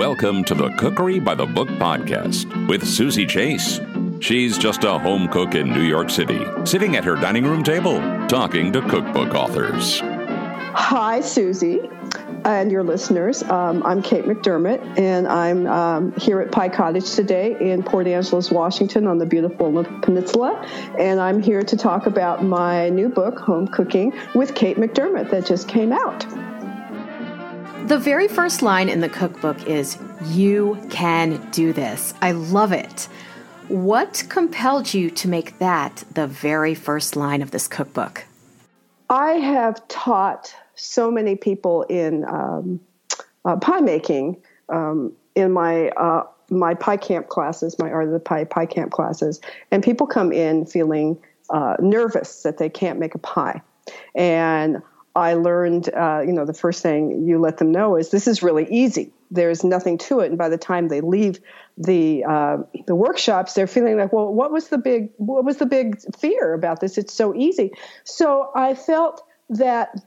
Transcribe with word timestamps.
Welcome 0.00 0.44
to 0.44 0.54
the 0.54 0.70
Cookery 0.78 1.20
by 1.20 1.34
the 1.34 1.44
Book 1.44 1.68
podcast 1.68 2.66
with 2.68 2.88
Susie 2.88 3.26
Chase. 3.26 3.82
She's 4.20 4.56
just 4.56 4.84
a 4.84 4.98
home 4.98 5.28
cook 5.28 5.54
in 5.54 5.68
New 5.68 5.82
York 5.82 6.08
City, 6.08 6.42
sitting 6.64 6.96
at 6.96 7.04
her 7.04 7.16
dining 7.16 7.44
room 7.44 7.62
table, 7.62 7.98
talking 8.26 8.72
to 8.72 8.80
cookbook 8.88 9.34
authors. 9.34 10.00
Hi, 10.00 11.20
Susie, 11.20 11.82
and 12.46 12.72
your 12.72 12.82
listeners. 12.82 13.42
Um, 13.42 13.82
I'm 13.84 14.00
Kate 14.00 14.24
McDermott, 14.24 14.98
and 14.98 15.28
I'm 15.28 15.66
um, 15.66 16.14
here 16.14 16.40
at 16.40 16.50
Pie 16.50 16.70
Cottage 16.70 17.12
today 17.12 17.54
in 17.60 17.82
Port 17.82 18.06
Angeles, 18.06 18.50
Washington, 18.50 19.06
on 19.06 19.18
the 19.18 19.26
beautiful 19.26 19.84
peninsula. 20.00 20.66
And 20.98 21.20
I'm 21.20 21.42
here 21.42 21.62
to 21.62 21.76
talk 21.76 22.06
about 22.06 22.42
my 22.42 22.88
new 22.88 23.10
book, 23.10 23.38
Home 23.40 23.68
Cooking 23.68 24.14
with 24.34 24.54
Kate 24.54 24.78
McDermott, 24.78 25.28
that 25.28 25.44
just 25.44 25.68
came 25.68 25.92
out. 25.92 26.24
The 27.90 27.98
very 27.98 28.28
first 28.28 28.62
line 28.62 28.88
in 28.88 29.00
the 29.00 29.08
cookbook 29.08 29.66
is, 29.66 29.98
You 30.26 30.78
can 30.90 31.50
do 31.50 31.72
this. 31.72 32.14
I 32.22 32.30
love 32.30 32.70
it. 32.70 33.08
What 33.66 34.22
compelled 34.28 34.94
you 34.94 35.10
to 35.10 35.26
make 35.26 35.58
that 35.58 36.04
the 36.14 36.28
very 36.28 36.76
first 36.76 37.16
line 37.16 37.42
of 37.42 37.50
this 37.50 37.66
cookbook? 37.66 38.26
I 39.08 39.32
have 39.32 39.88
taught 39.88 40.54
so 40.76 41.10
many 41.10 41.34
people 41.34 41.82
in 41.82 42.24
um, 42.26 42.78
uh, 43.44 43.56
pie 43.56 43.80
making 43.80 44.40
um, 44.68 45.12
in 45.34 45.50
my 45.50 45.88
uh, 45.88 46.22
my 46.48 46.74
pie 46.74 46.96
camp 46.96 47.26
classes, 47.26 47.76
my 47.80 47.90
art 47.90 48.06
of 48.06 48.12
the 48.12 48.20
pie 48.20 48.44
pie 48.44 48.66
camp 48.66 48.92
classes, 48.92 49.40
and 49.72 49.82
people 49.82 50.06
come 50.06 50.30
in 50.30 50.64
feeling 50.64 51.18
uh, 51.52 51.74
nervous 51.80 52.44
that 52.44 52.58
they 52.58 52.68
can't 52.68 53.00
make 53.00 53.16
a 53.16 53.18
pie, 53.18 53.60
and 54.14 54.80
I 55.16 55.34
learned, 55.34 55.92
uh, 55.92 56.22
you 56.24 56.32
know, 56.32 56.44
the 56.44 56.54
first 56.54 56.82
thing 56.82 57.26
you 57.26 57.38
let 57.38 57.58
them 57.58 57.72
know 57.72 57.96
is 57.96 58.10
this 58.10 58.28
is 58.28 58.42
really 58.42 58.66
easy. 58.70 59.12
There's 59.30 59.64
nothing 59.64 59.98
to 59.98 60.20
it, 60.20 60.26
and 60.26 60.38
by 60.38 60.48
the 60.48 60.58
time 60.58 60.88
they 60.88 61.00
leave 61.00 61.40
the 61.76 62.24
uh, 62.24 62.58
the 62.86 62.94
workshops, 62.94 63.54
they're 63.54 63.66
feeling 63.66 63.96
like, 63.96 64.12
well, 64.12 64.32
what 64.32 64.50
was 64.52 64.68
the 64.68 64.78
big 64.78 65.10
what 65.16 65.44
was 65.44 65.56
the 65.56 65.66
big 65.66 66.00
fear 66.16 66.52
about 66.52 66.80
this? 66.80 66.98
It's 66.98 67.14
so 67.14 67.34
easy. 67.34 67.72
So 68.04 68.50
I 68.54 68.74
felt 68.74 69.22
that 69.50 70.00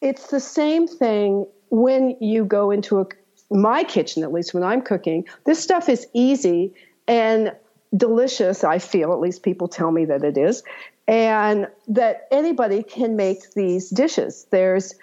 it's 0.00 0.28
the 0.28 0.40
same 0.40 0.86
thing 0.86 1.46
when 1.70 2.16
you 2.20 2.44
go 2.44 2.70
into 2.70 3.00
a 3.00 3.06
my 3.50 3.84
kitchen, 3.84 4.22
at 4.22 4.32
least 4.32 4.54
when 4.54 4.62
I'm 4.62 4.82
cooking. 4.82 5.26
This 5.44 5.62
stuff 5.62 5.88
is 5.88 6.06
easy 6.12 6.74
and 7.06 7.52
delicious. 7.96 8.64
I 8.64 8.78
feel, 8.78 9.12
at 9.12 9.20
least 9.20 9.42
people 9.42 9.68
tell 9.68 9.90
me 9.90 10.04
that 10.06 10.24
it 10.24 10.36
is, 10.36 10.62
and 11.06 11.68
that 11.88 12.26
anybody 12.30 12.82
can 12.82 13.16
make 13.16 13.52
these 13.54 13.90
dishes. 13.90 14.46
There's 14.50 14.94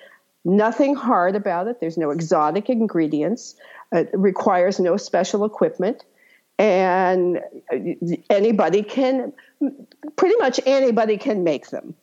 nothing 0.43 0.95
hard 0.95 1.35
about 1.35 1.67
it. 1.67 1.79
There's 1.79 1.97
no 1.97 2.09
exotic 2.09 2.69
ingredients. 2.69 3.55
It 3.91 4.09
requires 4.13 4.79
no 4.79 4.97
special 4.97 5.45
equipment. 5.45 6.03
And 6.57 7.41
anybody 8.29 8.83
can, 8.83 9.33
pretty 10.15 10.35
much 10.37 10.59
anybody 10.65 11.17
can 11.17 11.43
make 11.43 11.69
them. 11.69 11.95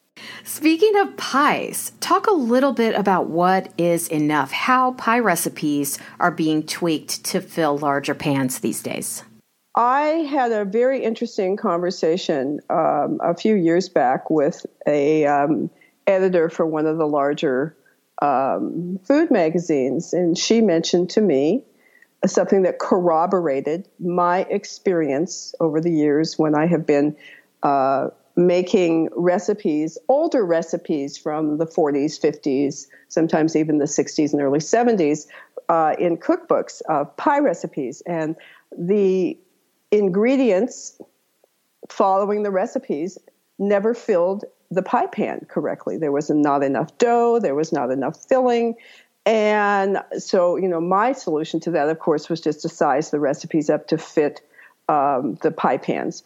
Speaking 0.43 0.97
of 0.97 1.17
pies, 1.17 1.93
talk 2.01 2.27
a 2.27 2.33
little 2.33 2.73
bit 2.73 2.95
about 2.97 3.29
what 3.29 3.73
is 3.79 4.09
enough, 4.09 4.51
how 4.51 4.93
pie 4.93 5.21
recipes 5.21 5.99
are 6.19 6.33
being 6.33 6.65
tweaked 6.65 7.23
to 7.27 7.41
fill 7.41 7.79
larger 7.79 8.15
pans 8.15 8.59
these 8.59 8.83
days. 8.83 9.23
I 9.79 10.27
had 10.29 10.51
a 10.51 10.65
very 10.65 11.05
interesting 11.05 11.57
conversation 11.57 12.59
um, 12.69 13.21
a 13.23 13.33
few 13.33 13.55
years 13.55 13.89
back 13.89 14.29
with 14.29 14.67
a 14.89 15.25
um, 15.25 15.71
editor 16.05 16.51
for 16.51 16.67
one 16.67 16.87
of 16.87 16.98
the 16.98 17.07
larger 17.07 17.77
um, 18.21 18.99
food 19.05 19.31
magazines, 19.31 20.12
and 20.12 20.37
she 20.37 20.61
mentioned 20.61 21.11
to 21.11 21.21
me 21.21 21.62
something 22.27 22.62
that 22.62 22.81
corroborated 22.81 23.89
my 24.01 24.41
experience 24.51 25.55
over 25.61 25.81
the 25.81 25.93
years 25.93 26.37
when 26.37 26.56
I 26.56 26.66
have 26.66 26.84
been 26.84 27.15
uh, 27.62 28.09
making 28.34 29.10
recipes, 29.15 29.97
older 30.09 30.45
recipes 30.45 31.16
from 31.16 31.59
the 31.59 31.66
40s, 31.66 32.19
50s, 32.21 32.89
sometimes 33.06 33.55
even 33.55 33.78
the 33.78 33.84
60s 33.84 34.33
and 34.33 34.43
early 34.43 34.59
70s, 34.59 35.28
uh, 35.69 35.95
in 36.00 36.16
cookbooks 36.16 36.83
of 36.89 37.16
pie 37.16 37.39
recipes. 37.39 38.03
And 38.06 38.34
the 38.77 39.39
ingredients 39.91 41.00
following 41.88 42.43
the 42.43 42.50
recipes 42.50 43.19
never 43.59 43.94
filled 43.94 44.44
the 44.71 44.82
pie 44.82 45.06
pan 45.06 45.47
correctly. 45.49 45.97
There 45.97 46.12
was 46.12 46.31
not 46.31 46.62
enough 46.62 46.97
dough, 46.99 47.38
there 47.41 47.54
was 47.54 47.72
not 47.72 47.91
enough 47.91 48.22
filling. 48.28 48.75
And 49.25 49.98
so, 50.19 50.56
you 50.56 50.69
know, 50.69 50.81
my 50.81 51.12
solution 51.12 51.60
to 51.60 51.71
that, 51.72 51.88
of 51.88 51.98
course, 51.98 52.28
was 52.28 52.41
just 52.41 52.62
to 52.62 52.69
size 52.69 53.10
the 53.10 53.21
recipes 53.21 53.69
up 53.69 53.88
to 53.88 53.98
fit 53.98 54.41
um, 54.88 55.34
the 55.43 55.50
pie 55.50 55.77
pans. 55.77 56.22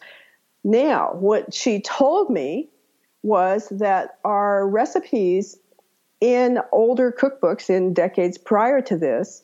Now, 0.63 1.13
what 1.13 1.53
she 1.53 1.81
told 1.81 2.29
me 2.29 2.69
was 3.23 3.67
that 3.69 4.19
our 4.23 4.67
recipes 4.67 5.57
in 6.21 6.59
older 6.71 7.11
cookbooks 7.11 7.69
in 7.69 7.93
decades 7.93 8.37
prior 8.37 8.81
to 8.81 8.97
this 8.97 9.43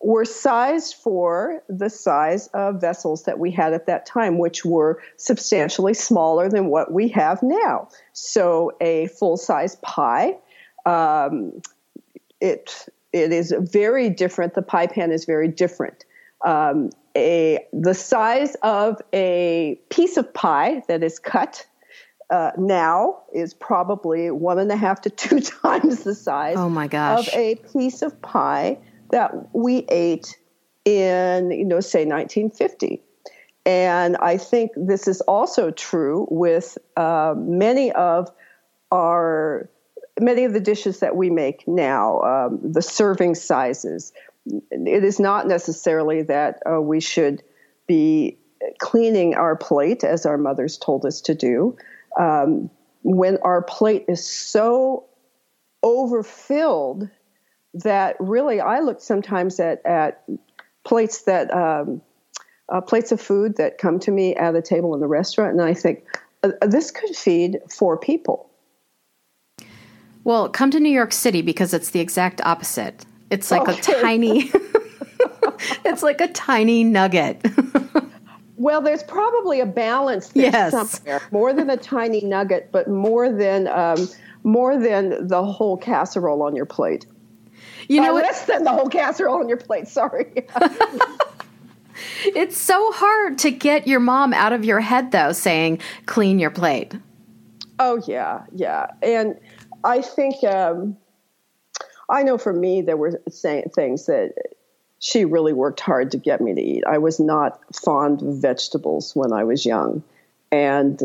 were 0.00 0.24
sized 0.24 0.94
for 0.94 1.62
the 1.68 1.90
size 1.90 2.48
of 2.48 2.80
vessels 2.80 3.24
that 3.24 3.38
we 3.38 3.50
had 3.50 3.74
at 3.74 3.86
that 3.86 4.06
time, 4.06 4.38
which 4.38 4.64
were 4.64 5.00
substantially 5.16 5.94
smaller 5.94 6.48
than 6.48 6.66
what 6.66 6.90
we 6.92 7.08
have 7.08 7.42
now. 7.42 7.88
So, 8.12 8.72
a 8.80 9.08
full 9.08 9.36
size 9.36 9.76
pie, 9.76 10.38
um, 10.86 11.60
it 12.40 12.86
it 13.12 13.32
is 13.32 13.52
very 13.58 14.08
different. 14.08 14.54
The 14.54 14.62
pie 14.62 14.86
pan 14.86 15.12
is 15.12 15.26
very 15.26 15.48
different. 15.48 16.04
Um, 16.46 16.90
a 17.14 17.66
the 17.72 17.94
size 17.94 18.56
of 18.62 19.02
a 19.12 19.78
piece 19.90 20.16
of 20.16 20.32
pie 20.32 20.82
that 20.88 21.02
is 21.02 21.18
cut 21.18 21.66
uh, 22.30 22.52
now 22.56 23.22
is 23.34 23.52
probably 23.52 24.30
one 24.30 24.58
and 24.58 24.70
a 24.70 24.76
half 24.76 25.02
to 25.02 25.10
two 25.10 25.40
times 25.62 26.04
the 26.04 26.14
size. 26.14 26.56
Oh 26.56 26.70
my 26.70 26.86
gosh! 26.86 27.28
Of 27.28 27.34
a 27.34 27.56
piece 27.56 28.00
of 28.00 28.22
pie 28.22 28.78
that 29.10 29.54
we 29.54 29.78
ate 29.88 30.38
in, 30.84 31.50
you 31.50 31.64
know, 31.64 31.80
say 31.80 32.04
1950. 32.04 33.02
And 33.66 34.16
I 34.18 34.36
think 34.36 34.72
this 34.76 35.06
is 35.06 35.20
also 35.22 35.70
true 35.70 36.26
with 36.30 36.78
uh, 36.96 37.34
many 37.36 37.92
of 37.92 38.30
our 38.90 39.68
many 40.18 40.44
of 40.44 40.52
the 40.52 40.60
dishes 40.60 41.00
that 41.00 41.16
we 41.16 41.30
make 41.30 41.66
now, 41.66 42.20
um, 42.20 42.60
the 42.62 42.82
serving 42.82 43.34
sizes. 43.34 44.12
It 44.70 45.04
is 45.04 45.18
not 45.18 45.46
necessarily 45.46 46.22
that 46.22 46.60
uh, 46.70 46.80
we 46.80 47.00
should 47.00 47.42
be 47.86 48.38
cleaning 48.78 49.34
our 49.34 49.56
plate 49.56 50.04
as 50.04 50.26
our 50.26 50.36
mothers 50.36 50.76
told 50.76 51.06
us 51.06 51.20
to 51.22 51.34
do. 51.34 51.76
Um, 52.18 52.70
when 53.02 53.38
our 53.42 53.62
plate 53.62 54.04
is 54.08 54.26
so 54.28 55.06
overfilled 55.82 57.08
that 57.74 58.16
really 58.18 58.60
I 58.60 58.80
look 58.80 59.00
sometimes 59.00 59.60
at, 59.60 59.84
at 59.86 60.22
plates 60.84 61.22
that 61.22 61.52
um, 61.54 62.02
uh, 62.68 62.80
plates 62.80 63.12
of 63.12 63.20
food 63.20 63.56
that 63.56 63.78
come 63.78 63.98
to 64.00 64.10
me 64.10 64.34
at 64.34 64.54
a 64.54 64.62
table 64.62 64.94
in 64.94 65.00
the 65.00 65.06
restaurant, 65.06 65.52
and 65.52 65.62
I 65.62 65.74
think 65.74 66.04
uh, 66.42 66.50
this 66.62 66.90
could 66.90 67.14
feed 67.14 67.58
four 67.68 67.96
people. 67.96 68.50
Well, 70.24 70.48
come 70.48 70.70
to 70.70 70.80
New 70.80 70.90
York 70.90 71.12
City 71.12 71.42
because 71.42 71.72
it's 71.72 71.90
the 71.90 72.00
exact 72.00 72.40
opposite. 72.42 73.04
It's 73.30 73.50
like 73.50 73.68
okay. 73.68 73.78
a 73.78 74.00
tiny. 74.00 74.50
it's 75.84 76.02
like 76.02 76.20
a 76.20 76.28
tiny 76.28 76.84
nugget. 76.84 77.44
well, 78.56 78.80
there's 78.80 79.02
probably 79.02 79.60
a 79.60 79.66
balance 79.66 80.28
there 80.28 80.50
yes. 80.50 80.72
somewhere. 80.72 81.22
More 81.30 81.52
than 81.52 81.70
a 81.70 81.76
tiny 81.76 82.20
nugget, 82.22 82.70
but 82.72 82.88
more 82.88 83.32
than 83.32 83.68
um, 83.68 84.08
more 84.42 84.78
than 84.78 85.26
the 85.26 85.44
whole 85.44 85.76
casserole 85.76 86.42
on 86.42 86.54
your 86.54 86.66
plate. 86.66 87.06
You 87.90 88.00
know, 88.00 88.14
less 88.14 88.44
than 88.44 88.62
the 88.62 88.70
whole 88.70 88.88
casserole 88.88 89.40
on 89.40 89.48
your 89.48 89.58
plate. 89.58 89.88
Sorry. 89.88 90.30
it's 92.24 92.56
so 92.56 92.92
hard 92.92 93.36
to 93.38 93.50
get 93.50 93.88
your 93.88 93.98
mom 93.98 94.32
out 94.32 94.52
of 94.52 94.64
your 94.64 94.78
head, 94.78 95.10
though, 95.10 95.32
saying 95.32 95.80
"clean 96.06 96.38
your 96.38 96.50
plate." 96.52 96.94
Oh 97.80 98.00
yeah, 98.06 98.44
yeah, 98.54 98.92
and 99.02 99.36
I 99.82 100.02
think 100.02 100.44
um, 100.44 100.96
I 102.08 102.22
know 102.22 102.38
for 102.38 102.52
me 102.52 102.80
there 102.80 102.96
were 102.96 103.20
things 103.74 104.06
that 104.06 104.34
she 105.00 105.24
really 105.24 105.52
worked 105.52 105.80
hard 105.80 106.12
to 106.12 106.16
get 106.16 106.40
me 106.40 106.54
to 106.54 106.60
eat. 106.60 106.84
I 106.86 106.98
was 106.98 107.18
not 107.18 107.58
fond 107.74 108.22
of 108.22 108.36
vegetables 108.36 109.16
when 109.16 109.32
I 109.32 109.42
was 109.42 109.66
young, 109.66 110.04
and 110.52 111.02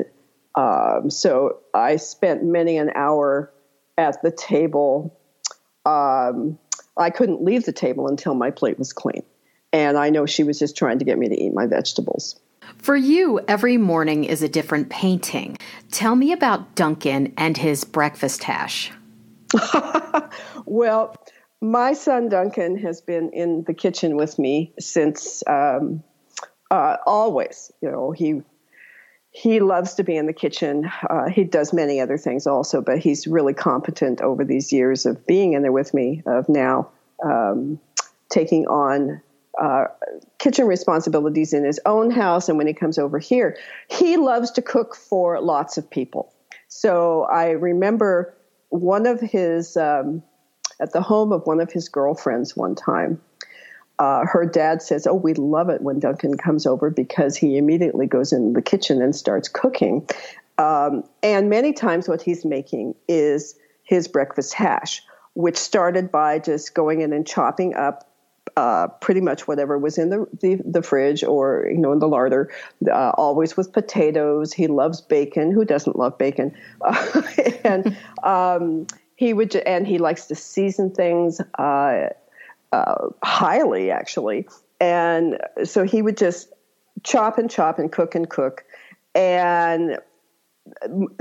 um, 0.53 1.09
so 1.09 1.57
I 1.73 1.95
spent 1.95 2.43
many 2.43 2.77
an 2.77 2.91
hour 2.93 3.51
at 3.97 4.21
the 4.21 4.29
table 4.29 5.17
um, 5.85 6.59
I 6.97 7.09
couldn't 7.09 7.44
leave 7.44 7.65
the 7.65 7.71
table 7.71 8.07
until 8.07 8.33
my 8.33 8.51
plate 8.51 8.80
was 8.80 8.94
clean. 8.94 9.24
And 9.74 9.97
I 9.97 10.09
know 10.09 10.25
she 10.25 10.44
was 10.44 10.57
just 10.57 10.77
trying 10.77 11.00
to 11.00 11.06
get 11.06 11.18
me 11.18 11.27
to 11.27 11.36
eat 11.36 11.53
my 11.53 11.65
vegetables. 11.65 12.39
For 12.77 12.95
you, 12.95 13.39
every 13.47 13.77
morning 13.77 14.24
is 14.24 14.42
a 14.42 14.47
different 14.47 14.89
painting. 14.89 15.57
Tell 15.92 16.15
me 16.15 16.31
about 16.31 16.75
Duncan 16.75 17.33
and 17.38 17.57
his 17.57 17.83
breakfast 17.83 18.44
hash. 18.44 18.92
well, 20.65 21.15
my 21.62 21.94
son 21.94 22.30
Duncan 22.30 22.77
has 22.77 23.01
been 23.01 23.30
in 23.31 23.63
the 23.63 23.74
kitchen 23.74 24.15
with 24.15 24.39
me 24.39 24.74
since 24.80 25.44
um, 25.47 26.03
uh, 26.71 26.97
always. 27.06 27.71
You 27.81 27.92
know, 27.92 28.12
he 28.12 28.42
he 29.35 29.59
loves 29.59 29.95
to 29.95 30.03
be 30.03 30.15
in 30.15 30.27
the 30.27 30.33
kitchen. 30.33 30.89
Uh, 31.09 31.27
he 31.27 31.43
does 31.43 31.73
many 31.73 31.99
other 31.99 32.17
things 32.17 32.47
also, 32.47 32.81
but 32.81 32.99
he's 32.99 33.27
really 33.27 33.53
competent 33.53 34.21
over 34.21 34.45
these 34.45 34.71
years 34.71 35.05
of 35.05 35.27
being 35.27 35.51
in 35.51 35.61
there 35.61 35.73
with 35.73 35.93
me. 35.93 36.23
Of 36.25 36.47
now 36.47 36.89
um, 37.21 37.77
taking 38.29 38.65
on 38.67 39.21
uh, 39.61 39.85
kitchen 40.39 40.67
responsibilities 40.67 41.51
in 41.51 41.65
his 41.65 41.81
own 41.85 42.11
house, 42.11 42.47
and 42.47 42.57
when 42.57 42.65
he 42.65 42.73
comes 42.73 42.97
over 42.97 43.19
here, 43.19 43.57
he 43.89 44.15
loves 44.15 44.51
to 44.51 44.61
cook 44.61 44.95
for 44.95 45.41
lots 45.41 45.77
of 45.77 45.89
people. 45.89 46.33
So 46.69 47.23
I 47.23 47.51
remember 47.51 48.33
one 48.69 49.05
of 49.05 49.19
his 49.19 49.75
um, 49.75 50.23
at 50.79 50.93
the 50.93 51.01
home 51.01 51.33
of 51.33 51.45
one 51.45 51.59
of 51.59 51.73
his 51.73 51.89
girlfriends 51.89 52.55
one 52.55 52.73
time. 52.73 53.21
Uh, 54.00 54.25
her 54.25 54.45
dad 54.45 54.81
says, 54.81 55.07
"Oh, 55.07 55.15
we 55.15 55.33
love 55.33 55.69
it 55.69 55.81
when 55.81 56.00
Duncan 56.00 56.38
comes 56.38 56.65
over 56.65 56.89
because 56.89 57.36
he 57.36 57.57
immediately 57.57 58.07
goes 58.07 58.33
in 58.33 58.53
the 58.53 58.62
kitchen 58.62 59.01
and 59.01 59.15
starts 59.15 59.47
cooking." 59.47 60.07
Um, 60.57 61.03
and 61.24 61.50
many 61.50 61.74
times, 61.74 62.07
what 62.07 62.21
he's 62.21 62.45
making 62.45 62.95
is 63.07 63.56
his 63.83 64.07
breakfast 64.07 64.53
hash, 64.53 65.01
which 65.33 65.57
started 65.57 66.12
by 66.12 66.39
just 66.39 66.74
going 66.74 67.01
in 67.01 67.13
and 67.13 67.25
chopping 67.25 67.75
up 67.75 68.09
uh, 68.57 68.88
pretty 68.88 69.21
much 69.21 69.47
whatever 69.47 69.77
was 69.77 69.97
in 69.97 70.09
the, 70.09 70.25
the, 70.39 70.62
the 70.65 70.81
fridge 70.81 71.24
or 71.24 71.68
you 71.69 71.77
know 71.77 71.92
in 71.92 72.00
the 72.00 72.07
larder. 72.07 72.51
Uh, 72.89 73.12
always 73.18 73.57
with 73.57 73.71
potatoes. 73.74 74.53
He 74.53 74.68
loves 74.68 75.01
bacon. 75.01 75.51
Who 75.51 75.65
doesn't 75.65 75.97
love 75.97 76.18
bacon? 76.18 76.56
Uh, 76.81 77.21
and 77.63 77.97
um, 78.24 78.88
he 79.15 79.33
would, 79.33 79.56
and 79.56 79.88
he 79.88 79.97
likes 79.97 80.25
to 80.27 80.36
season 80.36 80.92
things 80.92 81.42
uh, 82.75 83.10
highly, 83.24 83.92
actually. 83.92 84.48
And 84.81 85.39
so 85.63 85.83
he 85.83 86.01
would 86.01 86.18
just 86.18 86.51
chop 87.04 87.38
and 87.38 87.50
chop 87.50 87.80
and 87.80 87.92
cook 87.92 88.16
and 88.16 88.30
cook, 88.30 88.66
and 89.13 89.98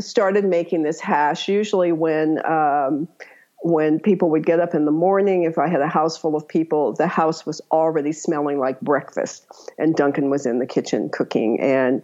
started 0.01 0.45
making 0.45 0.83
this 0.83 1.01
hash. 1.01 1.49
Usually 1.49 1.93
when 1.93 2.45
um, 2.45 3.06
when 3.62 4.01
people 4.01 4.31
would 4.31 4.45
get 4.45 4.59
up 4.59 4.75
in 4.75 4.85
the 4.85 4.91
morning, 4.91 5.45
if 5.45 5.56
I 5.59 5.69
had 5.69 5.81
a 5.81 5.89
house 5.89 6.17
full 6.17 6.35
of 6.35 6.47
people, 6.47 6.93
the 6.93 7.06
house 7.06 7.47
was 7.47 7.61
already 7.71 8.12
smelling 8.12 8.59
like 8.59 8.81
breakfast, 8.81 9.47
and 9.79 9.95
Duncan 9.95 10.31
was 10.31 10.47
in 10.47 10.59
the 10.59 10.67
kitchen 10.67 11.09
cooking. 11.09 11.61
And 11.61 12.03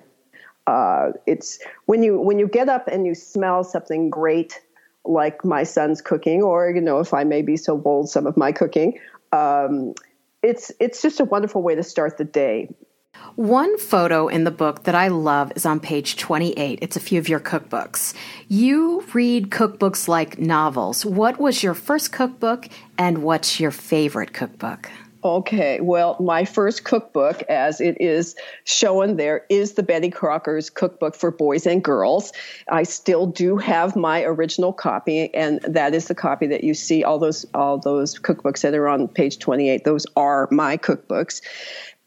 uh, 0.67 1.11
it's 1.27 1.59
when 1.87 2.03
you 2.03 2.21
when 2.21 2.39
you 2.39 2.47
get 2.47 2.69
up 2.69 2.87
and 2.87 3.07
you 3.07 3.15
smell 3.15 3.65
something 3.65 4.11
great 4.11 4.61
like 5.05 5.45
my 5.45 5.65
son's 5.65 6.01
cooking, 6.01 6.43
or 6.43 6.71
you 6.71 6.81
know, 6.81 7.01
if 7.01 7.13
I 7.13 7.25
may 7.25 7.43
be 7.43 7.57
so 7.57 7.77
bold, 7.77 8.09
some 8.09 8.27
of 8.27 8.37
my 8.37 8.53
cooking. 8.53 8.99
Um, 9.33 9.95
it's 10.43 10.73
it's 10.81 11.03
just 11.03 11.21
a 11.21 11.25
wonderful 11.25 11.63
way 11.63 11.75
to 11.75 11.83
start 11.83 12.19
the 12.19 12.25
day. 12.25 12.69
One 13.37 13.79
photo 13.79 14.29
in 14.29 14.45
the 14.45 14.51
book 14.51 14.85
that 14.85 14.95
I 14.95 15.09
love 15.09 15.53
is 15.55 15.67
on 15.67 15.81
page 15.81 16.17
28. 16.17 16.79
It's 16.81 16.97
a 16.97 17.01
few 17.01 17.19
of 17.19 17.29
your 17.29 17.41
cookbooks. 17.41 18.15
You 18.49 19.05
read 19.13 19.51
cookbooks 19.51 20.09
like 20.09 20.39
novels. 20.39 21.05
What 21.05 21.39
was 21.39 21.63
your 21.63 21.75
first 21.75 22.13
cookbook 22.13 22.69
and 22.99 23.23
what's 23.23 23.61
your 23.61 23.71
favorite 23.71 24.33
cookbook? 24.33 24.91
Okay, 25.23 25.81
well, 25.83 26.17
my 26.19 26.47
first 26.47 26.85
cookbook, 26.85 27.43
as 27.43 27.79
it 27.79 28.01
is 28.01 28.35
shown 28.65 29.17
there, 29.17 29.45
is 29.51 29.75
the 29.75 29.83
Betty 29.83 30.09
Crocker's 30.09 30.71
Cookbook 30.71 31.15
for 31.15 31.31
Boys 31.31 31.67
and 31.67 31.85
Girls. 31.85 32.33
I 32.71 32.85
still 32.85 33.27
do 33.27 33.59
have 33.59 33.97
my 33.97 34.23
original 34.23 34.73
copy, 34.73 35.33
and 35.35 35.61
that 35.63 35.95
is 35.95 36.09
the 36.09 36.15
copy 36.15 36.47
that 36.47 36.65
you 36.65 36.73
see. 36.73 37.05
All 37.05 37.19
those 37.19 37.45
all 37.53 37.77
those 37.77 38.19
cookbooks 38.19 38.63
that 38.63 38.75
are 38.75 38.89
on 38.89 39.09
page 39.09 39.39
twenty 39.39 39.69
eight, 39.69 39.85
those 39.85 40.07
are 40.17 40.49
my 40.51 40.79
cookbooks, 40.79 41.43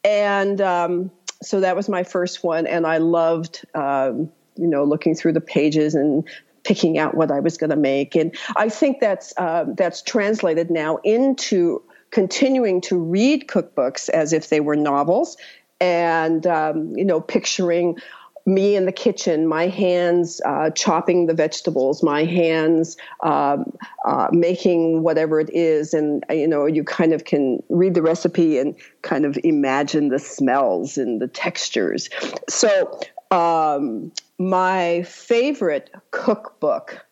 and 0.04 0.60
um, 0.60 1.12
so 1.44 1.60
that 1.60 1.76
was 1.76 1.88
my 1.88 2.04
first 2.04 2.44
one, 2.44 2.66
and 2.66 2.88
I 2.88 2.98
loved, 2.98 3.64
um, 3.76 4.32
you 4.56 4.68
know, 4.68 4.84
looking 4.84 5.14
through 5.14 5.34
the 5.34 5.42
pages 5.42 5.94
and 5.94 6.28
picking 6.64 6.98
out 6.98 7.14
what 7.14 7.30
I 7.30 7.42
was 7.42 7.58
going 7.58 7.70
to 7.70 7.76
make, 7.76 8.16
and 8.16 8.36
I 8.56 8.70
think 8.70 9.02
that's 9.02 9.36
uh, 9.38 9.66
that's 9.78 10.02
translated 10.02 10.72
now 10.72 10.98
into 11.04 11.84
continuing 12.14 12.80
to 12.80 12.98
read 12.98 13.48
cookbooks 13.48 14.08
as 14.10 14.34
if 14.34 14.50
they 14.50 14.60
were 14.60 14.76
novels 14.76 15.36
and 15.82 16.46
um, 16.46 16.96
you 16.96 17.04
know 17.04 17.20
picturing 17.20 17.98
me 18.46 18.76
in 18.76 18.86
the 18.86 18.92
kitchen, 18.92 19.48
my 19.48 19.68
hands 19.68 20.42
uh, 20.46 20.70
chopping 20.72 21.28
the 21.28 21.34
vegetables, 21.34 22.04
my 22.04 22.26
hands 22.26 22.98
um, 23.22 23.72
uh, 24.06 24.28
making 24.32 25.02
whatever 25.02 25.40
it 25.40 25.50
is, 25.54 25.94
and 25.94 26.24
you 26.30 26.48
know 26.48 26.66
you 26.66 26.84
kind 26.84 27.14
of 27.14 27.26
can 27.26 27.64
read 27.70 27.96
the 27.96 28.02
recipe 28.02 28.60
and 28.60 28.76
kind 29.02 29.26
of 29.26 29.38
imagine 29.44 30.10
the 30.10 30.20
smells 30.20 30.98
and 30.98 31.22
the 31.22 31.28
textures. 31.28 32.10
So 32.48 33.00
um, 33.32 34.12
my 34.38 35.04
favorite 35.04 35.90
cookbook, 36.12 37.04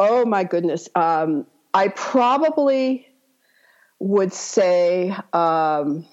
oh 0.00 0.24
my 0.24 0.42
goodness, 0.42 0.88
um, 0.96 1.46
I 1.74 1.88
probably 1.88 3.06
would 4.02 4.32
say, 4.32 5.10
um, 5.32 6.04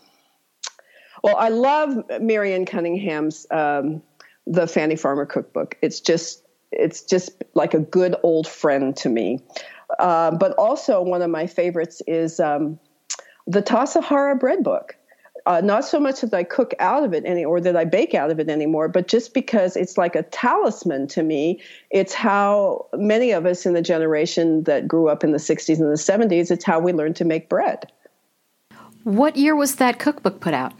well, 1.23 1.35
I 1.35 1.49
love 1.49 2.03
Marion 2.21 2.65
Cunningham's 2.65 3.47
um, 3.49 4.03
The 4.45 4.67
Fannie 4.67 4.95
Farmer 4.95 5.25
Cookbook. 5.25 5.75
It's 5.81 5.99
just 5.99 6.43
it's 6.71 7.01
just 7.01 7.43
like 7.55 7.73
a 7.73 7.79
good 7.79 8.15
old 8.21 8.47
friend 8.47 8.95
to 8.97 9.09
me. 9.09 9.39
Uh, 9.97 10.29
but 10.29 10.51
also 10.51 11.01
one 11.01 11.23
of 11.23 11.31
my 11.31 11.47
favorites 11.47 12.03
is 12.05 12.39
um, 12.39 12.79
the 13.47 13.63
Tassajara 13.63 14.39
Bread 14.39 14.63
Book. 14.63 14.95
Uh, 15.45 15.61
not 15.61 15.85
so 15.85 15.99
much 15.99 16.21
that 16.21 16.33
I 16.33 16.43
cook 16.43 16.73
out 16.79 17.03
of 17.03 17.13
it 17.13 17.23
any 17.25 17.45
or 17.45 17.61
that 17.61 17.75
I 17.75 17.85
bake 17.85 18.13
out 18.13 18.29
of 18.29 18.39
it 18.39 18.49
anymore, 18.49 18.87
but 18.87 19.07
just 19.07 19.33
because 19.33 19.75
it's 19.75 19.97
like 19.97 20.15
a 20.15 20.23
talisman 20.23 21.07
to 21.07 21.23
me. 21.23 21.61
It's 21.91 22.13
how 22.13 22.87
many 22.93 23.31
of 23.31 23.45
us 23.45 23.65
in 23.65 23.73
the 23.73 23.81
generation 23.81 24.63
that 24.63 24.87
grew 24.87 25.09
up 25.09 25.23
in 25.23 25.31
the 25.31 25.37
60s 25.37 25.79
and 25.79 25.89
the 25.89 25.95
70s, 25.95 26.51
it's 26.51 26.65
how 26.65 26.79
we 26.79 26.93
learned 26.93 27.15
to 27.17 27.25
make 27.25 27.49
bread. 27.49 27.91
What 29.03 29.37
year 29.37 29.55
was 29.55 29.75
that 29.75 29.97
cookbook 29.99 30.39
put 30.39 30.53
out? 30.53 30.73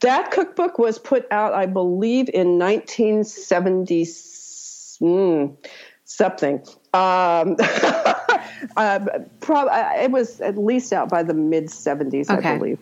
That 0.00 0.30
cookbook 0.30 0.78
was 0.78 0.98
put 0.98 1.26
out, 1.30 1.54
I 1.54 1.66
believe, 1.66 2.28
in 2.32 2.58
1970 2.58 4.04
mm, 5.00 5.56
something. 6.04 6.62
Um, 6.94 7.56
uh, 8.76 9.00
prob- 9.40 9.68
it 9.98 10.10
was 10.10 10.40
at 10.40 10.58
least 10.58 10.92
out 10.92 11.08
by 11.08 11.22
the 11.22 11.34
mid 11.34 11.66
70s, 11.66 12.30
okay. 12.30 12.50
I 12.50 12.58
believe. 12.58 12.78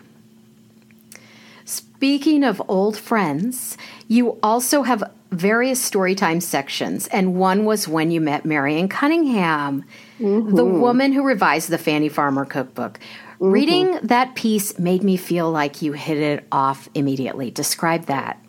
Speaking 1.67 2.45
of 2.45 2.63
old 2.69 2.97
friends, 2.97 3.77
you 4.07 4.39
also 4.41 4.85
have 4.85 5.03
various 5.33 5.91
storytime 5.91 6.41
sections, 6.41 7.09
and 7.09 7.35
one 7.35 7.65
was 7.65 7.89
when 7.89 8.13
you 8.13 8.21
met 8.21 8.45
Marion 8.45 8.89
Cunningham, 8.89 9.85
mm-hmm. 10.21 10.55
the 10.55 10.65
woman 10.65 11.13
who 11.13 11.25
revised 11.25 11.69
the 11.69 11.77
Fannie 11.77 12.09
Farmer 12.09 12.45
cookbook. 12.45 13.01
Mm-hmm. 13.01 13.51
Reading 13.51 13.99
that 14.05 14.37
piece 14.37 14.79
made 14.79 15.03
me 15.03 15.17
feel 15.17 15.51
like 15.51 15.83
you 15.83 15.93
hit 15.93 16.19
it 16.19 16.47
off 16.53 16.89
immediately. 16.95 17.51
Describe 17.51 18.07
that. 18.07 18.41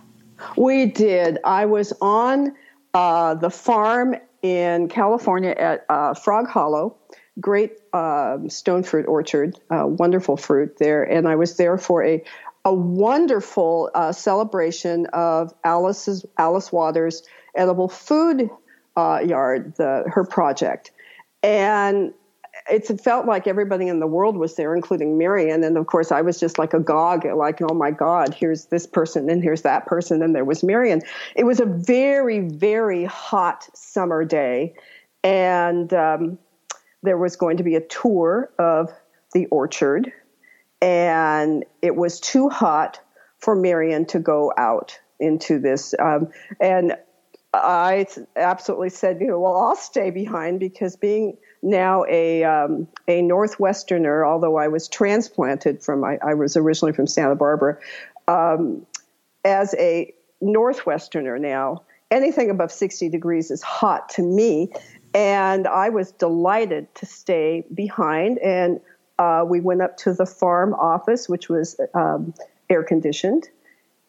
We 0.55 0.85
did. 0.85 1.39
I 1.43 1.65
was 1.65 1.93
on 1.99 2.53
uh, 2.93 3.33
the 3.33 3.49
farm 3.49 4.15
in 4.43 4.89
California 4.89 5.55
at 5.57 5.85
uh, 5.89 6.13
Frog 6.13 6.47
Hollow, 6.47 6.95
great 7.39 7.73
uh, 7.93 8.37
stone 8.47 8.83
fruit 8.83 9.07
orchard, 9.07 9.59
uh, 9.71 9.87
wonderful 9.87 10.37
fruit 10.37 10.77
there, 10.77 11.03
and 11.03 11.27
I 11.27 11.35
was 11.35 11.57
there 11.57 11.77
for 11.79 12.05
a 12.05 12.23
a 12.67 12.73
wonderful 12.73 13.89
uh, 13.95 14.11
celebration 14.11 15.05
of 15.13 15.53
Alice's 15.63 16.25
Alice 16.37 16.69
Waters 16.69 17.23
edible 17.55 17.87
food 17.87 18.49
uh, 18.97 19.21
yard, 19.25 19.73
the 19.77 20.03
her 20.07 20.25
project, 20.25 20.91
and 21.41 22.13
it 22.69 22.85
felt 22.99 23.25
like 23.25 23.47
everybody 23.47 23.87
in 23.87 24.01
the 24.01 24.07
world 24.07 24.35
was 24.35 24.55
there, 24.55 24.75
including 24.75 25.17
Marion. 25.17 25.63
And 25.63 25.77
of 25.77 25.85
course, 25.85 26.11
I 26.11 26.21
was 26.21 26.41
just 26.41 26.59
like 26.59 26.73
agog, 26.73 27.23
like, 27.23 27.61
oh 27.61 27.73
my 27.73 27.89
God, 27.89 28.33
here's 28.33 28.65
this 28.65 28.85
person, 28.85 29.29
and 29.29 29.41
here's 29.41 29.61
that 29.61 29.85
person, 29.85 30.21
and 30.21 30.35
there 30.35 30.43
was 30.43 30.61
Marion. 30.61 31.01
It 31.37 31.45
was 31.45 31.61
a 31.61 31.65
very, 31.65 32.39
very 32.39 33.05
hot 33.05 33.69
summer 33.77 34.25
day, 34.25 34.73
and 35.23 35.93
um, 35.93 36.37
there 37.01 37.17
was 37.17 37.37
going 37.37 37.55
to 37.55 37.63
be 37.63 37.75
a 37.75 37.87
tour 37.87 38.51
of 38.59 38.91
the 39.33 39.45
orchard 39.45 40.11
and 40.81 41.65
it 41.81 41.95
was 41.95 42.19
too 42.19 42.49
hot 42.49 42.99
for 43.39 43.55
Marion 43.55 44.05
to 44.07 44.19
go 44.19 44.53
out 44.57 44.99
into 45.19 45.59
this. 45.59 45.93
Um, 45.99 46.29
and 46.59 46.95
I 47.53 48.05
absolutely 48.35 48.89
said, 48.89 49.19
you 49.19 49.27
know, 49.27 49.39
well, 49.39 49.55
I'll 49.55 49.75
stay 49.75 50.11
behind 50.11 50.59
because 50.59 50.95
being 50.95 51.37
now 51.63 52.05
a 52.07 52.43
um, 52.43 52.87
a 53.07 53.21
Northwesterner, 53.21 54.27
although 54.27 54.57
I 54.57 54.67
was 54.67 54.87
transplanted 54.87 55.83
from, 55.83 56.03
I, 56.03 56.19
I 56.25 56.33
was 56.33 56.55
originally 56.55 56.93
from 56.93 57.07
Santa 57.07 57.35
Barbara, 57.35 57.77
um, 58.27 58.85
as 59.43 59.73
a 59.75 60.13
Northwesterner 60.41 61.39
now, 61.39 61.83
anything 62.11 62.49
above 62.49 62.71
60 62.71 63.09
degrees 63.09 63.49
is 63.49 63.61
hot 63.61 64.09
to 64.09 64.21
me. 64.21 64.71
And 65.13 65.67
I 65.67 65.89
was 65.89 66.11
delighted 66.11 66.93
to 66.95 67.05
stay 67.05 67.63
behind 67.73 68.37
and 68.39 68.79
uh, 69.19 69.43
we 69.47 69.59
went 69.59 69.81
up 69.81 69.97
to 69.97 70.13
the 70.13 70.25
farm 70.25 70.73
office, 70.75 71.27
which 71.27 71.49
was 71.49 71.79
um, 71.93 72.33
air 72.69 72.83
conditioned, 72.83 73.49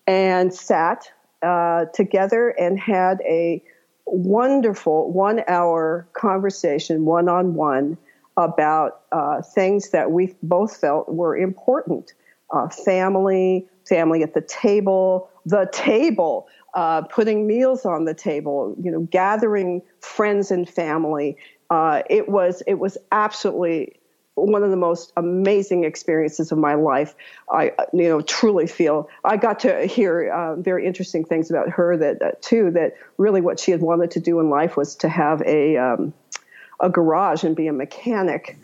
and 0.07 0.53
sat 0.53 1.11
uh, 1.43 1.87
together 1.87 2.51
and 2.51 2.79
had 2.79 3.21
a 3.23 3.63
wonderful 4.07 5.11
one 5.13 5.43
hour 5.49 6.07
conversation, 6.15 7.05
one 7.05 7.29
on 7.29 7.55
one, 7.55 7.97
about 8.37 9.03
uh, 9.13 9.43
things 9.43 9.91
that 9.91 10.11
we 10.11 10.35
both 10.43 10.77
felt 10.77 11.09
were 11.09 11.37
important 11.37 12.13
uh, 12.51 12.69
family, 12.69 13.67
family 13.87 14.23
at 14.23 14.35
the 14.35 14.41
table, 14.41 15.29
the 15.45 15.69
table, 15.73 16.49
uh, 16.75 17.03
putting 17.03 17.47
meals 17.47 17.85
on 17.85 18.05
the 18.05 18.15
table, 18.15 18.75
you 18.83 18.91
know, 18.91 19.01
gathering 19.01 19.83
friends 20.01 20.51
and 20.51 20.69
family. 20.69 21.37
Uh, 21.71 22.03
it 22.09 22.29
was 22.29 22.63
it 22.67 22.75
was 22.75 22.97
absolutely 23.13 23.98
one 24.47 24.63
of 24.63 24.71
the 24.71 24.77
most 24.77 25.13
amazing 25.17 25.85
experiences 25.85 26.53
of 26.53 26.59
my 26.59 26.75
life. 26.75 27.15
I, 27.51 27.73
you 27.93 28.09
know, 28.09 28.21
truly 28.21 28.67
feel 28.67 29.09
I 29.25 29.37
got 29.37 29.61
to 29.61 29.87
hear 29.87 30.31
uh, 30.31 30.57
very 30.57 30.87
interesting 30.87 31.25
things 31.25 31.51
about 31.51 31.71
her 31.71 31.97
that 31.97 32.23
uh, 32.23 32.31
too. 32.41 32.71
That 32.73 32.95
really 33.17 33.41
what 33.41 33.61
she 33.61 33.71
had 33.71 33.81
wanted 33.81 34.13
to 34.13 34.21
do 34.21 34.41
in 34.41 34.51
life 34.51 34.77
was 34.77 34.97
to 34.97 35.09
have 35.09 35.43
a 35.43 35.77
um, 35.77 36.13
a 36.81 36.89
garage 36.89 37.45
and 37.45 37.57
be 37.57 37.67
a 37.67 37.73
mechanic. 37.73 38.59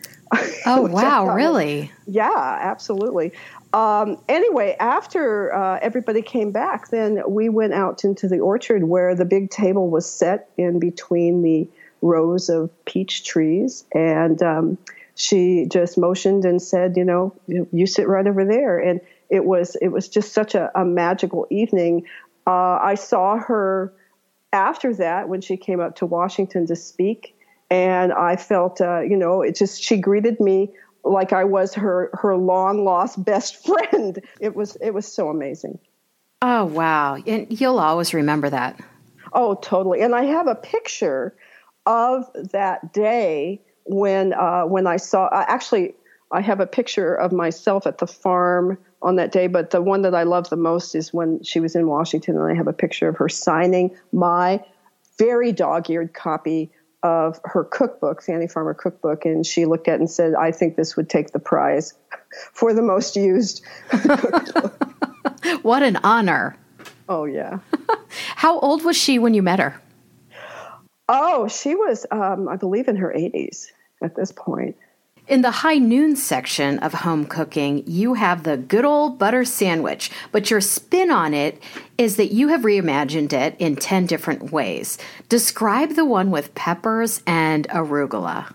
Oh 0.65 0.81
wow! 0.91 1.35
Really? 1.35 1.91
Yeah, 2.07 2.57
absolutely. 2.61 3.33
Um, 3.73 4.17
anyway, 4.29 4.75
after 4.79 5.53
uh, 5.53 5.79
everybody 5.81 6.21
came 6.21 6.51
back, 6.51 6.89
then 6.89 7.21
we 7.27 7.49
went 7.49 7.73
out 7.73 8.03
into 8.03 8.27
the 8.27 8.39
orchard 8.39 8.85
where 8.85 9.15
the 9.15 9.25
big 9.25 9.49
table 9.49 9.89
was 9.89 10.09
set 10.09 10.49
in 10.57 10.79
between 10.79 11.41
the 11.41 11.67
rows 12.01 12.49
of 12.49 12.69
peach 12.85 13.25
trees, 13.25 13.83
and 13.93 14.41
um, 14.41 14.77
she 15.15 15.65
just 15.65 15.97
motioned 15.97 16.45
and 16.45 16.61
said, 16.61 16.97
"You 16.97 17.05
know, 17.05 17.33
you, 17.47 17.87
sit 17.87 18.07
right 18.07 18.27
over 18.27 18.45
there." 18.45 18.77
And 18.77 19.01
it 19.29 19.45
was 19.45 19.75
it 19.81 19.87
was 19.87 20.07
just 20.07 20.33
such 20.33 20.55
a, 20.55 20.69
a 20.75 20.85
magical 20.85 21.47
evening. 21.49 22.05
Uh, 22.45 22.77
I 22.81 22.95
saw 22.95 23.37
her 23.37 23.93
after 24.53 24.93
that 24.95 25.29
when 25.29 25.41
she 25.41 25.57
came 25.57 25.79
up 25.79 25.95
to 25.97 26.05
Washington 26.05 26.67
to 26.67 26.75
speak, 26.75 27.35
and 27.69 28.13
I 28.13 28.35
felt, 28.35 28.81
uh, 28.81 29.01
you 29.01 29.17
know, 29.17 29.41
it 29.41 29.55
just 29.55 29.81
she 29.81 29.97
greeted 29.97 30.39
me 30.39 30.71
like 31.03 31.31
I 31.33 31.45
was 31.45 31.73
her 31.75 32.09
her 32.13 32.35
long 32.35 32.83
lost 32.83 33.23
best 33.23 33.65
friend. 33.65 34.21
It 34.39 34.55
was 34.55 34.75
it 34.81 34.93
was 34.93 35.11
so 35.11 35.29
amazing. 35.29 35.79
Oh 36.41 36.65
wow! 36.65 37.15
And 37.15 37.59
you'll 37.59 37.79
always 37.79 38.13
remember 38.13 38.49
that. 38.49 38.79
Oh, 39.31 39.55
totally. 39.55 40.01
And 40.01 40.13
I 40.13 40.25
have 40.25 40.47
a 40.47 40.55
picture 40.55 41.35
of 41.85 42.29
that 42.51 42.93
day 42.93 43.61
when 43.85 44.33
uh, 44.33 44.63
when 44.63 44.87
I 44.87 44.97
saw. 44.97 45.25
Uh, 45.25 45.45
actually, 45.47 45.95
I 46.31 46.41
have 46.41 46.59
a 46.59 46.67
picture 46.67 47.15
of 47.15 47.31
myself 47.31 47.87
at 47.87 47.99
the 47.99 48.07
farm 48.07 48.77
on 49.01 49.15
that 49.15 49.31
day. 49.31 49.47
But 49.47 49.69
the 49.69 49.81
one 49.81 50.01
that 50.01 50.15
I 50.15 50.23
love 50.23 50.49
the 50.49 50.57
most 50.57 50.95
is 50.95 51.13
when 51.13 51.41
she 51.43 51.59
was 51.59 51.75
in 51.75 51.87
Washington, 51.87 52.35
and 52.35 52.45
I 52.45 52.55
have 52.55 52.67
a 52.67 52.73
picture 52.73 53.07
of 53.07 53.17
her 53.17 53.29
signing 53.29 53.95
my 54.11 54.63
very 55.17 55.51
dog-eared 55.51 56.13
copy 56.13 56.71
of 57.03 57.39
her 57.45 57.63
cookbook, 57.63 58.21
Fannie 58.21 58.47
Farmer 58.47 58.73
cookbook, 58.73 59.25
and 59.25 59.45
she 59.45 59.65
looked 59.65 59.87
at 59.87 59.95
it 59.95 59.99
and 59.99 60.09
said, 60.09 60.33
"I 60.33 60.51
think 60.51 60.75
this 60.75 60.97
would 60.97 61.09
take 61.09 61.31
the 61.31 61.39
prize 61.39 61.93
for 62.51 62.73
the 62.73 62.81
most 62.81 63.15
used 63.15 63.63
cookbook." 63.89 64.81
what 65.61 65.83
an 65.83 65.97
honor! 65.97 66.57
Oh 67.07 67.25
yeah. 67.25 67.59
How 68.35 68.59
old 68.61 68.83
was 68.83 68.97
she 68.97 69.19
when 69.19 69.35
you 69.35 69.43
met 69.43 69.59
her? 69.59 69.79
Oh, 71.07 71.47
she 71.47 71.75
was, 71.75 72.07
um, 72.09 72.47
I 72.49 72.55
believe, 72.55 72.87
in 72.87 72.95
her 72.95 73.13
80s 73.15 73.67
at 74.05 74.15
this 74.15 74.31
point. 74.31 74.77
In 75.27 75.41
the 75.41 75.49
high 75.49 75.79
noon 75.79 76.15
section 76.15 76.77
of 76.79 76.93
home 76.93 77.25
cooking, 77.25 77.83
you 77.87 78.13
have 78.13 78.43
the 78.43 78.57
good 78.57 78.85
old 78.85 79.17
butter 79.17 79.43
sandwich, 79.43 80.11
but 80.31 80.51
your 80.51 80.61
spin 80.61 81.09
on 81.09 81.33
it 81.33 81.61
is 81.97 82.17
that 82.17 82.31
you 82.31 82.49
have 82.49 82.61
reimagined 82.61 83.33
it 83.33 83.55
in 83.57 83.75
10 83.75 84.05
different 84.05 84.51
ways. 84.51 84.99
Describe 85.27 85.95
the 85.95 86.05
one 86.05 86.29
with 86.29 86.53
peppers 86.53 87.23
and 87.25 87.67
arugula. 87.69 88.53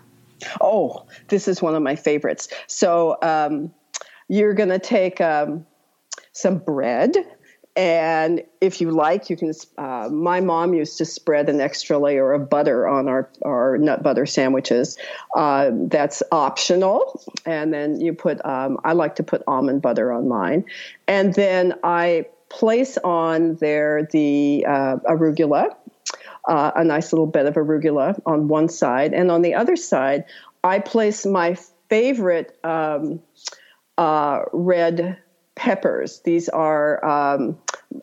Oh, 0.61 1.07
this 1.27 1.49
is 1.49 1.61
one 1.61 1.75
of 1.75 1.83
my 1.83 1.97
favorites. 1.97 2.49
So 2.69 3.19
um, 3.21 3.73
you're 4.29 4.55
going 4.55 4.69
to 4.69 4.79
take 4.79 5.21
um, 5.21 5.67
some 6.33 6.59
bread 6.59 7.17
and 7.77 8.43
if 8.61 8.81
you 8.81 8.91
like, 8.91 9.31
you 9.31 9.37
can. 9.37 9.53
Uh, 9.79 10.09
my 10.11 10.41
mom 10.41 10.75
used 10.75 10.99
to 10.99 11.05
spread 11.05 11.49
an 11.49 11.61
extra 11.61 11.99
layer 11.99 12.33
of 12.33 12.51
butter 12.51 12.89
on 12.89 13.09
our, 13.09 13.31
our 13.43 13.79
nut 13.79 14.03
butter 14.03 14.27
sandwiches. 14.27 14.99
Uh, 15.37 15.71
that's 15.73 16.23
optional. 16.33 17.23
And 17.47 17.73
then 17.73 18.01
you 18.01 18.13
put, 18.13 18.45
um, 18.45 18.79
I 18.85 18.93
like 18.93 19.17
to 19.17 19.23
put 19.23 19.43
almond 19.47 19.83
butter 19.83 20.13
on 20.13 20.29
mine. 20.29 20.65
And 21.07 21.33
then 21.35 21.75
I 21.85 22.27
place 22.49 22.99
on 22.99 23.55
there 23.57 24.09
the 24.11 24.67
uh, 24.69 24.97
arugula, 25.09 25.75
uh, 26.49 26.73
a 26.75 26.85
nice 26.85 27.13
little 27.13 27.29
bed 27.29 27.47
of 27.47 27.55
arugula 27.55 28.21
on 28.27 28.49
one 28.49 28.69
side. 28.69 29.15
And 29.15 29.31
on 29.31 29.43
the 29.43 29.55
other 29.55 29.77
side, 29.77 30.25
I 30.65 30.81
place 30.81 31.25
my 31.25 31.57
favorite 31.89 32.59
um, 32.65 33.21
uh, 33.97 34.43
red 34.53 35.19
peppers. 35.61 36.21
These 36.21 36.49
are 36.49 37.05
um, 37.05 37.59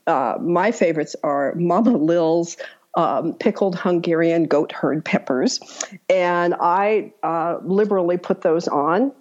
uh, 0.06 0.36
my 0.40 0.72
favorites 0.72 1.16
are 1.24 1.56
Mama 1.56 1.98
Lil's 1.98 2.56
um, 2.96 3.34
pickled 3.34 3.76
Hungarian 3.76 4.46
goat 4.46 4.72
horn 4.72 5.02
peppers, 5.02 5.60
and 6.08 6.54
I 6.60 7.14
uh, 7.24 7.58
liberally 7.64 8.18
put 8.18 8.42
those 8.42 8.68
on. 8.68 9.12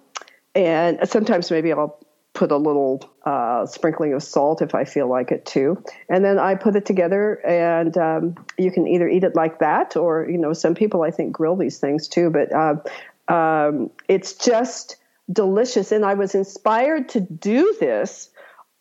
And 0.53 0.99
sometimes 1.09 1.51
maybe 1.51 1.71
I'll 1.71 1.99
put 2.33 2.51
a 2.51 2.57
little 2.57 3.09
uh, 3.25 3.65
sprinkling 3.65 4.13
of 4.13 4.21
salt 4.21 4.61
if 4.61 4.75
I 4.75 4.85
feel 4.85 5.07
like 5.07 5.31
it 5.31 5.45
too. 5.45 5.83
And 6.07 6.23
then 6.23 6.37
I 6.37 6.53
put 6.53 6.75
it 6.75 6.85
together, 6.85 7.43
and 7.45 7.97
um, 7.97 8.35
you 8.59 8.71
can 8.71 8.87
either 8.87 9.09
eat 9.09 9.23
it 9.23 9.35
like 9.35 9.57
that, 9.59 9.97
or 9.97 10.29
you 10.29 10.37
know, 10.37 10.53
some 10.53 10.75
people 10.75 11.01
I 11.01 11.09
think 11.09 11.31
grill 11.31 11.55
these 11.55 11.79
things 11.79 12.07
too. 12.07 12.29
But 12.29 12.53
uh, 12.53 12.75
um, 13.33 13.89
it's 14.07 14.33
just 14.33 14.97
delicious. 15.31 15.91
And 15.91 16.05
I 16.05 16.13
was 16.13 16.35
inspired 16.35 17.09
to 17.09 17.19
do 17.19 17.75
this 17.79 18.29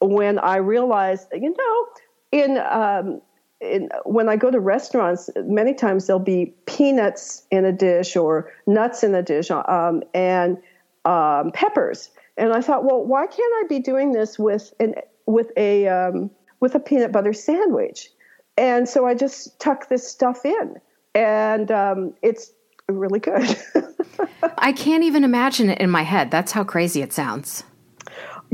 when 0.01 0.39
I 0.39 0.57
realized, 0.57 1.29
you 1.33 1.55
know, 1.57 1.87
in, 2.33 2.59
um, 2.59 3.21
in 3.61 3.89
when 4.05 4.29
I 4.29 4.37
go 4.37 4.51
to 4.51 4.61
restaurants, 4.61 5.31
many 5.37 5.75
times 5.75 6.07
there'll 6.07 6.21
be 6.21 6.55
peanuts 6.67 7.47
in 7.51 7.65
a 7.65 7.73
dish 7.73 8.17
or 8.17 8.53
nuts 8.67 9.03
in 9.03 9.15
a 9.15 9.23
dish 9.23 9.51
um, 9.51 10.03
and 10.13 10.59
um, 11.05 11.51
peppers. 11.53 12.11
And 12.37 12.53
I 12.53 12.61
thought, 12.61 12.85
well, 12.85 13.03
why 13.03 13.27
can't 13.27 13.65
I 13.65 13.65
be 13.69 13.79
doing 13.79 14.13
this 14.13 14.39
with 14.39 14.75
an 14.79 14.95
with 15.25 15.51
a 15.57 15.89
um, 15.89 16.31
with 16.61 16.75
a 16.75 16.81
peanut 16.81 17.13
butter 17.13 17.33
sandwich? 17.33 18.11
And 18.59 18.89
so 18.89 19.07
I 19.07 19.15
just 19.15 19.59
tuck 19.59 19.89
this 19.89 20.07
stuff 20.07 20.45
in, 20.45 20.77
and 21.15 21.71
um, 21.71 22.15
it's 22.23 22.53
really 22.89 23.19
good. 23.19 23.57
I 24.59 24.73
can't 24.73 25.05
even 25.05 25.25
imagine 25.25 25.71
it 25.71 25.79
in 25.79 25.91
my 25.91 26.03
head. 26.03 26.31
That's 26.31 26.53
how 26.53 26.65
crazy 26.65 27.03
it 27.03 27.13
sounds. 27.13 27.65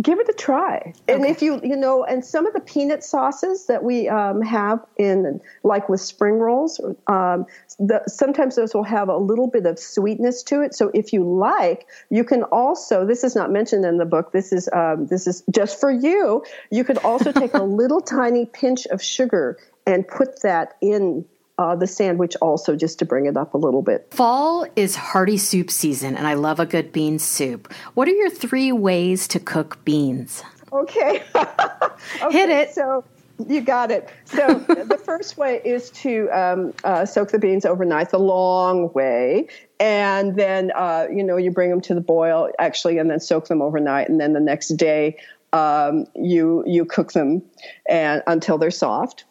Give 0.01 0.19
it 0.19 0.27
a 0.27 0.33
try. 0.33 0.77
Okay. 0.79 0.95
And 1.09 1.27
if 1.27 1.43
you, 1.43 1.61
you 1.63 1.77
know, 1.77 2.03
and 2.03 2.25
some 2.25 2.47
of 2.47 2.55
the 2.55 2.61
peanut 2.61 3.05
sauces 3.05 3.67
that 3.67 3.85
we 3.85 4.09
um, 4.09 4.41
have 4.41 4.81
in, 4.97 5.39
like 5.65 5.91
with 5.91 6.01
spring 6.01 6.37
rolls, 6.37 6.81
um, 7.09 7.45
the, 7.79 8.03
sometimes 8.07 8.57
those 8.57 8.73
will 8.73 8.85
have 8.85 9.11
a 9.11 9.17
little 9.19 9.49
bit 9.49 9.67
of 9.67 9.79
sweetness 9.79 10.43
to 10.45 10.63
it. 10.63 10.75
So 10.75 10.91
if 10.95 11.13
you 11.13 11.29
like, 11.29 11.87
you 12.09 12.25
can 12.25 12.43
also, 12.45 13.05
this 13.05 13.23
is 13.23 13.37
not 13.37 13.51
mentioned 13.51 13.85
in 13.85 13.99
the 13.99 14.07
book, 14.07 14.33
this 14.33 14.51
is, 14.51 14.67
um, 14.73 15.09
this 15.09 15.27
is 15.27 15.45
just 15.51 15.79
for 15.79 15.91
you. 15.91 16.43
You 16.71 16.85
could 16.85 16.99
also 16.99 17.31
take 17.31 17.53
a 17.53 17.63
little 17.63 18.01
tiny 18.01 18.47
pinch 18.47 18.87
of 18.87 19.03
sugar 19.03 19.59
and 19.87 20.09
put 20.09 20.41
that 20.41 20.77
in 20.81 21.27
uh, 21.59 21.77
the 21.77 21.87
sandwich 21.87 22.35
also 22.41 22.77
just 22.77 22.99
to 22.99 23.05
bring 23.05 23.27
it 23.27 23.37
up 23.37 23.55
a 23.55 23.59
little 23.59 23.83
bit. 23.83 24.09
Fall 24.13 24.67
is 24.77 24.97
hearty 24.97 25.37
soup 25.37 25.71
season, 25.71 26.17
and 26.17 26.27
I 26.27 26.35
love 26.35 26.61
a 26.61 26.67
good 26.67 26.93
bean 26.93 27.19
soup. 27.19 27.73
What 27.95 28.09
are 28.09 28.13
your 28.13 28.31
three 28.31 28.73
ways 28.73 29.29
to 29.29 29.41
cook 29.41 29.85
beans? 29.85 30.43
Okay. 30.73 31.23
okay. 31.35 32.31
Hit 32.31 32.49
it. 32.49 32.73
So 32.73 33.05
you 33.47 33.61
got 33.61 33.91
it. 33.91 34.09
So 34.25 34.55
the 34.69 35.01
first 35.03 35.37
way 35.37 35.61
is 35.65 35.91
to 35.91 36.29
um, 36.31 36.75
uh, 36.85 37.05
soak 37.05 37.31
the 37.31 37.39
beans 37.39 37.65
overnight, 37.65 38.11
the 38.11 38.19
long 38.19 38.93
way, 38.93 39.49
and 39.79 40.37
then 40.37 40.73
uh, 40.75 41.07
you 41.11 41.23
know 41.23 41.37
you 41.37 41.51
bring 41.51 41.71
them 41.71 41.81
to 41.83 41.95
the 41.95 42.01
boil 42.01 42.51
actually, 42.59 42.99
and 42.99 43.11
then 43.11 43.21
soak 43.21 43.49
them 43.49 43.63
overnight, 43.63 44.09
and 44.09 44.21
then 44.21 44.33
the 44.33 44.41
next 44.41 44.69
day 44.69 45.17
um, 45.53 46.07
you 46.15 46.65
you 46.67 46.85
cook 46.85 47.13
them 47.13 47.43
and 47.89 48.23
until 48.27 48.59
they're 48.59 48.71
soft. 48.71 49.25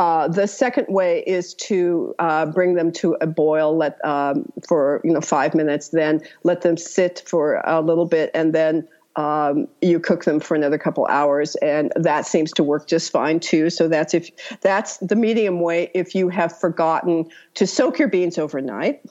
Uh, 0.00 0.26
the 0.28 0.46
second 0.46 0.86
way 0.88 1.22
is 1.26 1.52
to 1.52 2.14
uh, 2.20 2.46
bring 2.46 2.72
them 2.72 2.90
to 2.90 3.18
a 3.20 3.26
boil, 3.26 3.76
let 3.76 4.02
um, 4.02 4.50
for 4.66 5.02
you 5.04 5.12
know 5.12 5.20
five 5.20 5.54
minutes, 5.54 5.90
then 5.90 6.22
let 6.42 6.62
them 6.62 6.78
sit 6.78 7.22
for 7.26 7.60
a 7.66 7.82
little 7.82 8.06
bit, 8.06 8.30
and 8.32 8.54
then 8.54 8.88
um, 9.16 9.68
you 9.82 10.00
cook 10.00 10.24
them 10.24 10.40
for 10.40 10.54
another 10.54 10.78
couple 10.78 11.06
hours, 11.08 11.54
and 11.56 11.92
that 11.96 12.24
seems 12.24 12.50
to 12.52 12.64
work 12.64 12.86
just 12.86 13.12
fine 13.12 13.40
too. 13.40 13.68
So 13.68 13.88
that's 13.88 14.14
if 14.14 14.30
that's 14.62 14.96
the 14.98 15.16
medium 15.16 15.60
way. 15.60 15.90
If 15.92 16.14
you 16.14 16.30
have 16.30 16.58
forgotten 16.58 17.28
to 17.56 17.66
soak 17.66 17.98
your 17.98 18.08
beans 18.08 18.38
overnight, 18.38 19.04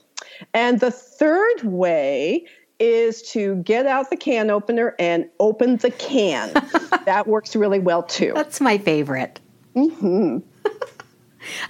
and 0.56 0.80
the 0.80 0.90
third 0.90 1.62
way 1.66 2.48
is 2.80 3.22
to 3.34 3.58
get 3.58 3.86
out 3.86 4.10
the 4.10 4.18
can 4.18 4.50
opener 4.50 4.96
and 4.98 5.30
open 5.40 5.78
the 5.78 5.92
can. 5.92 6.52
that 7.06 7.28
works 7.28 7.56
really 7.56 7.78
well 7.78 8.02
too. 8.02 8.32
That's 8.34 8.60
my 8.60 8.80
favorite. 8.80 9.40
Mm-hmm. 9.76 10.40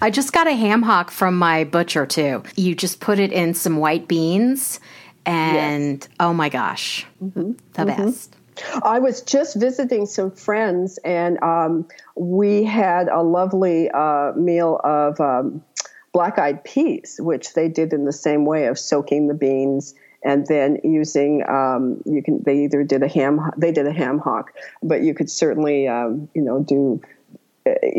I 0.02 0.10
just 0.10 0.34
got 0.34 0.48
a 0.48 0.54
ham 0.54 0.82
hock 0.82 1.12
from 1.12 1.38
my 1.38 1.64
butcher 1.64 2.06
too. 2.06 2.44
You 2.56 2.76
just 2.76 3.00
put 3.00 3.20
it 3.20 3.32
in 3.32 3.54
some 3.54 3.78
white 3.78 4.08
beans, 4.08 4.80
and 5.26 6.02
yes. 6.02 6.10
oh 6.20 6.34
my 6.34 6.50
gosh, 6.50 7.06
mm-hmm. 7.24 7.52
the 7.74 7.84
mm-hmm. 7.84 8.06
best. 8.06 8.36
I 8.84 9.00
was 9.00 9.22
just 9.22 9.56
visiting 9.56 10.06
some 10.06 10.32
friends, 10.32 11.00
and 11.06 11.42
um, 11.42 11.88
we 12.16 12.64
had 12.64 13.08
a 13.08 13.22
lovely 13.22 13.90
uh, 13.90 14.34
meal 14.36 14.82
of 14.84 15.20
um, 15.20 15.64
black 16.12 16.38
eyed 16.38 16.64
peas, 16.64 17.20
which 17.22 17.54
they 17.54 17.70
did 17.70 17.94
in 17.94 18.06
the 18.06 18.14
same 18.14 18.46
way 18.46 18.66
of 18.66 18.78
soaking 18.78 19.28
the 19.28 19.34
beans 19.34 19.96
and 20.24 20.46
then 20.48 20.80
using 20.84 21.48
um, 21.48 22.02
you 22.06 22.22
can 22.22 22.44
they 22.44 22.64
either 22.64 22.84
did 22.84 23.04
a 23.04 23.08
ham 23.08 23.40
they 23.58 23.72
did 23.72 23.88
a 23.88 23.94
ham 23.94 24.20
hock, 24.20 24.52
but 24.84 25.02
you 25.02 25.14
could 25.14 25.30
certainly 25.30 25.88
um, 25.88 26.30
you 26.34 26.42
know 26.42 26.62
do 26.62 27.02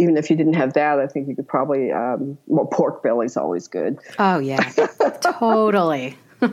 even 0.00 0.16
if 0.16 0.30
you 0.30 0.37
didn't 0.37 0.54
have 0.54 0.73
that, 0.73 0.99
I 0.99 1.07
think 1.07 1.28
you 1.28 1.37
could 1.37 1.47
probably 1.47 1.92
um, 1.92 2.38
well 2.47 2.66
pork 2.66 3.02
belly's 3.02 3.37
always 3.37 3.69
good. 3.69 3.99
Oh 4.19 4.38
yeah, 4.38 4.62
totally. 5.21 6.16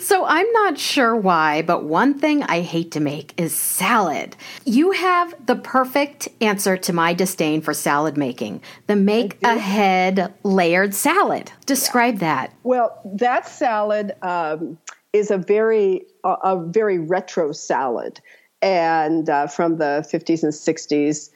So 0.00 0.24
I'm 0.24 0.50
not 0.52 0.78
sure 0.78 1.14
why, 1.14 1.62
but 1.62 1.84
one 1.84 2.18
thing 2.18 2.42
I 2.42 2.60
hate 2.60 2.90
to 2.92 3.00
make 3.00 3.32
is 3.40 3.54
salad. 3.54 4.36
You 4.64 4.90
have 4.90 5.34
the 5.46 5.54
perfect 5.54 6.28
answer 6.40 6.76
to 6.76 6.92
my 6.92 7.14
disdain 7.14 7.60
for 7.60 7.72
salad 7.72 8.16
making 8.16 8.62
the 8.88 8.96
make 8.96 9.40
ahead 9.44 10.34
layered 10.42 10.92
salad. 10.92 11.52
Describe 11.66 12.14
yeah. 12.14 12.20
that. 12.20 12.52
Well, 12.64 13.00
that 13.04 13.46
salad 13.46 14.12
um, 14.22 14.76
is 15.12 15.30
a 15.30 15.38
very, 15.38 16.04
a, 16.24 16.30
a 16.42 16.66
very 16.66 16.98
retro 16.98 17.52
salad 17.52 18.20
and 18.62 19.30
uh, 19.30 19.46
from 19.46 19.78
the 19.78 20.06
50s 20.12 20.42
and 20.42 20.52
60s 20.52 21.30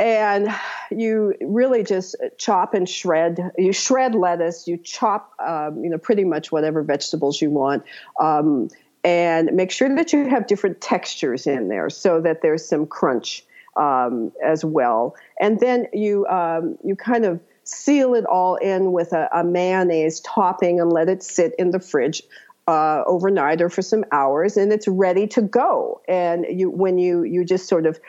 and 0.00 0.48
you 0.90 1.34
really 1.42 1.84
just 1.84 2.16
chop 2.38 2.72
and 2.72 2.88
shred. 2.88 3.52
You 3.58 3.72
shred 3.72 4.14
lettuce. 4.14 4.66
You 4.66 4.78
chop, 4.78 5.34
um, 5.38 5.84
you 5.84 5.90
know, 5.90 5.98
pretty 5.98 6.24
much 6.24 6.50
whatever 6.50 6.82
vegetables 6.82 7.40
you 7.42 7.50
want, 7.50 7.84
um, 8.18 8.70
and 9.04 9.52
make 9.52 9.70
sure 9.70 9.94
that 9.94 10.12
you 10.12 10.26
have 10.26 10.46
different 10.46 10.80
textures 10.80 11.46
in 11.46 11.68
there 11.68 11.90
so 11.90 12.20
that 12.22 12.40
there's 12.40 12.66
some 12.66 12.86
crunch 12.86 13.44
um, 13.76 14.32
as 14.42 14.64
well. 14.64 15.14
And 15.38 15.60
then 15.60 15.86
you 15.92 16.26
um, 16.26 16.78
you 16.82 16.96
kind 16.96 17.26
of 17.26 17.38
seal 17.64 18.14
it 18.14 18.24
all 18.24 18.56
in 18.56 18.92
with 18.92 19.12
a, 19.12 19.28
a 19.34 19.44
mayonnaise 19.44 20.20
topping 20.20 20.80
and 20.80 20.90
let 20.90 21.10
it 21.10 21.22
sit 21.22 21.54
in 21.58 21.72
the 21.72 21.78
fridge 21.78 22.22
uh, 22.66 23.02
overnight 23.06 23.60
or 23.60 23.68
for 23.68 23.82
some 23.82 24.04
hours, 24.12 24.56
and 24.56 24.72
it's 24.72 24.88
ready 24.88 25.26
to 25.26 25.42
go. 25.42 26.00
And 26.08 26.46
you, 26.48 26.70
when 26.70 26.96
you 26.96 27.22
you 27.22 27.44
just 27.44 27.68
sort 27.68 27.84
of 27.84 28.00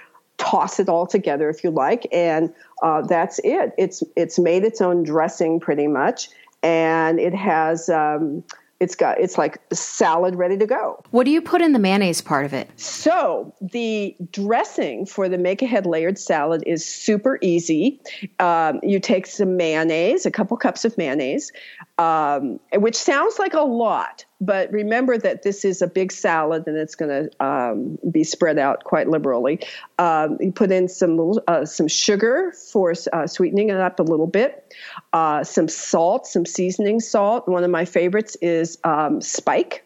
toss 0.41 0.79
it 0.79 0.89
all 0.89 1.05
together 1.05 1.50
if 1.50 1.63
you 1.63 1.69
like, 1.69 2.07
and 2.12 2.53
uh, 2.81 3.01
that's 3.03 3.39
it. 3.43 3.74
It's 3.77 4.03
it's 4.15 4.39
made 4.39 4.63
its 4.63 4.81
own 4.81 5.03
dressing 5.03 5.60
pretty 5.60 5.88
much, 5.88 6.29
and 6.63 7.19
it 7.19 7.33
has. 7.33 7.89
Um, 7.89 8.43
it's 8.79 8.95
got 8.95 9.19
it's 9.19 9.38
like 9.38 9.62
salad 9.71 10.33
ready 10.33 10.57
to 10.57 10.65
go. 10.65 11.03
What 11.12 11.25
do 11.25 11.31
you 11.31 11.39
put 11.39 11.62
in 11.62 11.74
the 11.74 11.77
mayonnaise 11.77 12.19
part 12.19 12.45
of 12.45 12.53
it? 12.53 12.67
So 12.77 13.53
the 13.62 14.15
dressing 14.31 15.05
for 15.05 15.29
the 15.29 15.38
make 15.38 15.62
ahead 15.62 15.86
layered 15.86 16.17
salad 16.17 16.63
is 16.65 16.83
super 16.83 17.38
easy. 17.43 18.01
Um, 18.39 18.79
you 18.81 19.00
take 19.00 19.27
some 19.27 19.55
mayonnaise, 19.55 20.25
a 20.25 20.31
couple 20.31 20.57
cups 20.57 20.83
of 20.83 20.98
mayonnaise, 20.98 21.51
um, 22.01 22.60
which 22.74 22.96
sounds 22.96 23.38
like 23.38 23.53
a 23.53 23.62
lot, 23.62 24.25
but 24.39 24.72
remember 24.72 25.20
that 25.20 25.43
this 25.43 25.63
is 25.63 25.84
a 25.84 25.88
big 25.88 26.12
salad 26.12 26.63
and 26.65 26.75
it's 26.75 26.96
going 26.96 27.10
to 27.29 27.46
um, 27.46 28.00
be 28.10 28.24
spread 28.24 28.58
out 28.58 28.84
quite 28.86 29.08
liberally. 29.08 29.59
Um, 30.00 30.37
you 30.40 30.51
put 30.51 30.72
in 30.72 30.87
some 30.87 31.33
uh, 31.48 31.64
some 31.66 31.87
sugar 31.87 32.53
for 32.72 32.96
uh, 33.14 33.27
sweetening 33.27 33.70
it 33.70 33.77
up 33.77 34.00
a 34.00 34.03
little 34.03 34.25
bit, 34.25 34.74
uh, 35.14 35.44
some 35.44 35.68
salt, 35.68 36.25
some 36.25 36.46
seasoning 36.46 37.00
salt. 37.00 37.48
One 37.48 37.64
of 37.64 37.70
my 37.70 37.85
favorites 37.85 38.35
is 38.42 38.79
um, 38.83 39.22
Spike 39.22 39.85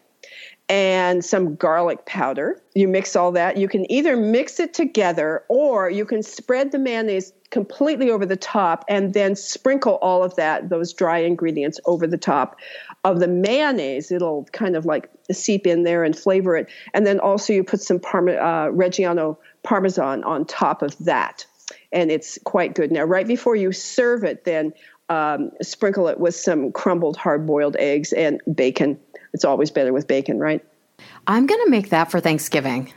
and 0.68 1.24
some 1.24 1.54
garlic 1.54 2.06
powder. 2.06 2.60
You 2.74 2.88
mix 2.88 3.14
all 3.14 3.30
that. 3.32 3.56
You 3.56 3.68
can 3.68 3.90
either 3.90 4.16
mix 4.16 4.58
it 4.58 4.74
together 4.74 5.44
or 5.48 5.88
you 5.88 6.04
can 6.04 6.22
spread 6.22 6.72
the 6.72 6.78
mayonnaise 6.78 7.32
completely 7.50 8.10
over 8.10 8.26
the 8.26 8.36
top 8.36 8.84
and 8.88 9.14
then 9.14 9.36
sprinkle 9.36 9.94
all 10.02 10.24
of 10.24 10.34
that, 10.36 10.68
those 10.68 10.92
dry 10.92 11.18
ingredients 11.18 11.78
over 11.86 12.06
the 12.06 12.18
top 12.18 12.58
of 13.04 13.20
the 13.20 13.28
mayonnaise. 13.28 14.10
It'll 14.10 14.44
kind 14.52 14.76
of 14.76 14.84
like 14.84 15.08
seep 15.30 15.66
in 15.66 15.84
there 15.84 16.02
and 16.02 16.18
flavor 16.18 16.56
it. 16.56 16.68
And 16.92 17.06
then 17.06 17.20
also 17.20 17.52
you 17.52 17.62
put 17.62 17.80
some 17.80 18.00
Parma, 18.00 18.32
uh, 18.32 18.68
Reggiano 18.70 19.36
Parmesan 19.62 20.24
on 20.24 20.44
top 20.44 20.82
of 20.82 20.98
that. 20.98 21.46
And 21.92 22.10
it's 22.10 22.38
quite 22.44 22.74
good. 22.74 22.90
Now, 22.90 23.04
right 23.04 23.26
before 23.26 23.54
you 23.54 23.70
serve 23.72 24.24
it, 24.24 24.44
then 24.44 24.72
um, 25.08 25.50
sprinkle 25.62 26.08
it 26.08 26.18
with 26.18 26.34
some 26.34 26.72
crumbled 26.72 27.16
hard 27.16 27.46
boiled 27.46 27.76
eggs 27.78 28.12
and 28.12 28.40
bacon 28.54 28.98
it's 29.36 29.44
always 29.44 29.70
better 29.70 29.92
with 29.92 30.08
bacon, 30.08 30.38
right? 30.38 30.64
I'm 31.26 31.44
going 31.44 31.62
to 31.62 31.70
make 31.70 31.90
that 31.90 32.10
for 32.10 32.20
Thanksgiving. 32.20 32.90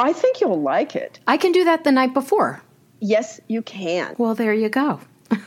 I 0.00 0.12
think 0.12 0.40
you'll 0.40 0.60
like 0.60 0.96
it. 0.96 1.20
I 1.28 1.36
can 1.36 1.52
do 1.52 1.62
that 1.64 1.84
the 1.84 1.92
night 1.92 2.14
before. 2.14 2.60
Yes, 2.98 3.40
you 3.46 3.62
can. 3.62 4.16
Well, 4.18 4.34
there 4.34 4.52
you 4.52 4.68
go. 4.68 5.00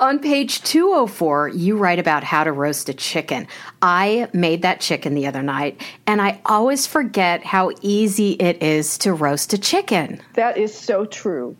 On 0.00 0.18
page 0.18 0.62
204, 0.62 1.48
you 1.48 1.76
write 1.76 1.98
about 1.98 2.24
how 2.24 2.42
to 2.42 2.52
roast 2.52 2.88
a 2.88 2.94
chicken. 2.94 3.46
I 3.82 4.30
made 4.32 4.62
that 4.62 4.80
chicken 4.80 5.14
the 5.14 5.26
other 5.26 5.42
night, 5.42 5.78
and 6.06 6.22
I 6.22 6.40
always 6.46 6.86
forget 6.86 7.44
how 7.44 7.70
easy 7.82 8.32
it 8.32 8.62
is 8.62 8.96
to 8.98 9.12
roast 9.12 9.52
a 9.52 9.58
chicken. 9.58 10.22
That 10.32 10.56
is 10.56 10.74
so 10.74 11.04
true. 11.04 11.54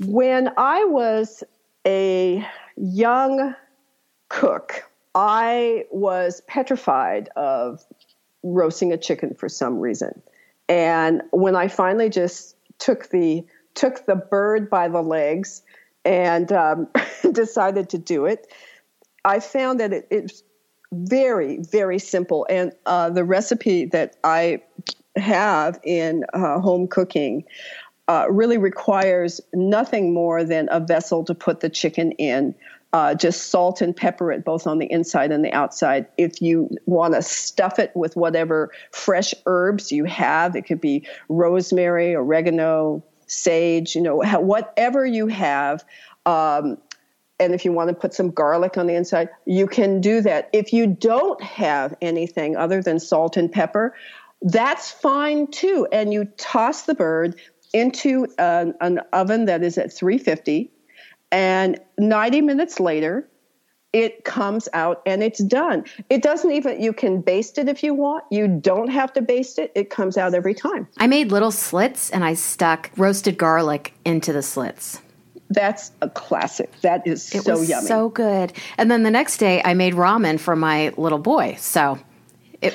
When 0.00 0.50
I 0.56 0.84
was 0.86 1.44
a 1.86 2.46
young 2.76 3.54
cook, 4.28 4.84
I 5.14 5.84
was 5.90 6.42
petrified 6.46 7.28
of 7.36 7.84
roasting 8.42 8.92
a 8.92 8.96
chicken 8.96 9.34
for 9.34 9.48
some 9.48 9.78
reason. 9.78 10.22
And 10.68 11.22
when 11.30 11.54
I 11.54 11.68
finally 11.68 12.08
just 12.08 12.56
took 12.78 13.10
the 13.10 13.44
took 13.74 14.04
the 14.06 14.16
bird 14.16 14.68
by 14.68 14.88
the 14.88 15.02
legs 15.02 15.62
and 16.04 16.50
um, 16.52 16.88
decided 17.32 17.88
to 17.90 17.98
do 17.98 18.26
it, 18.26 18.52
I 19.24 19.40
found 19.40 19.80
that 19.80 19.92
it, 19.92 20.08
it's 20.10 20.42
very 20.92 21.58
very 21.58 21.98
simple. 21.98 22.46
And 22.48 22.72
uh, 22.86 23.10
the 23.10 23.24
recipe 23.24 23.86
that 23.86 24.16
I 24.24 24.62
have 25.16 25.78
in 25.84 26.24
uh, 26.32 26.58
home 26.60 26.88
cooking 26.88 27.44
uh, 28.08 28.26
really 28.30 28.58
requires 28.58 29.40
nothing 29.52 30.12
more 30.12 30.44
than 30.44 30.68
a 30.70 30.80
vessel 30.80 31.24
to 31.24 31.34
put 31.34 31.60
the 31.60 31.68
chicken 31.68 32.12
in 32.12 32.54
uh, 32.92 33.14
just 33.14 33.50
salt 33.50 33.80
and 33.80 33.96
pepper 33.96 34.30
it 34.30 34.44
both 34.44 34.66
on 34.66 34.78
the 34.78 34.90
inside 34.90 35.32
and 35.32 35.44
the 35.44 35.52
outside. 35.52 36.06
If 36.18 36.42
you 36.42 36.68
want 36.84 37.14
to 37.14 37.22
stuff 37.22 37.78
it 37.78 37.90
with 37.94 38.16
whatever 38.16 38.70
fresh 38.90 39.32
herbs 39.46 39.90
you 39.90 40.04
have, 40.04 40.54
it 40.56 40.62
could 40.62 40.80
be 40.80 41.06
rosemary, 41.28 42.14
oregano, 42.14 43.02
sage, 43.26 43.94
you 43.94 44.02
know, 44.02 44.16
whatever 44.40 45.06
you 45.06 45.26
have. 45.28 45.84
Um, 46.26 46.76
and 47.40 47.54
if 47.54 47.64
you 47.64 47.72
want 47.72 47.88
to 47.88 47.94
put 47.94 48.12
some 48.12 48.30
garlic 48.30 48.76
on 48.76 48.86
the 48.86 48.94
inside, 48.94 49.30
you 49.46 49.66
can 49.66 50.00
do 50.00 50.20
that. 50.20 50.50
If 50.52 50.72
you 50.72 50.86
don't 50.86 51.42
have 51.42 51.94
anything 52.02 52.56
other 52.56 52.82
than 52.82 53.00
salt 53.00 53.36
and 53.36 53.50
pepper, 53.50 53.94
that's 54.42 54.90
fine 54.90 55.46
too. 55.46 55.88
And 55.92 56.12
you 56.12 56.26
toss 56.36 56.82
the 56.82 56.94
bird 56.94 57.40
into 57.72 58.26
an, 58.38 58.74
an 58.80 59.00
oven 59.12 59.46
that 59.46 59.62
is 59.62 59.78
at 59.78 59.92
350 59.92 60.70
and 61.30 61.80
90 61.98 62.42
minutes 62.42 62.78
later, 62.78 63.28
it 63.92 64.24
comes 64.24 64.68
out 64.72 65.02
and 65.04 65.22
it's 65.22 65.42
done. 65.42 65.84
It 66.08 66.22
doesn't 66.22 66.50
even, 66.50 66.80
you 66.80 66.92
can 66.92 67.20
baste 67.20 67.58
it 67.58 67.68
if 67.68 67.82
you 67.82 67.94
want. 67.94 68.24
You 68.30 68.48
don't 68.48 68.88
have 68.88 69.12
to 69.14 69.22
baste 69.22 69.58
it. 69.58 69.72
It 69.74 69.90
comes 69.90 70.16
out 70.16 70.34
every 70.34 70.54
time. 70.54 70.88
I 70.98 71.06
made 71.06 71.30
little 71.32 71.50
slits 71.50 72.10
and 72.10 72.24
I 72.24 72.34
stuck 72.34 72.90
roasted 72.96 73.36
garlic 73.38 73.94
into 74.04 74.32
the 74.32 74.42
slits. 74.42 75.00
That's 75.50 75.92
a 76.00 76.08
classic. 76.08 76.70
That 76.80 77.06
is 77.06 77.34
it 77.34 77.42
so 77.42 77.58
was 77.58 77.68
yummy. 77.68 77.86
So 77.86 78.08
good. 78.08 78.54
And 78.78 78.90
then 78.90 79.02
the 79.02 79.10
next 79.10 79.36
day 79.36 79.60
I 79.64 79.74
made 79.74 79.92
ramen 79.94 80.40
for 80.40 80.56
my 80.56 80.94
little 80.96 81.18
boy. 81.18 81.56
So 81.58 81.98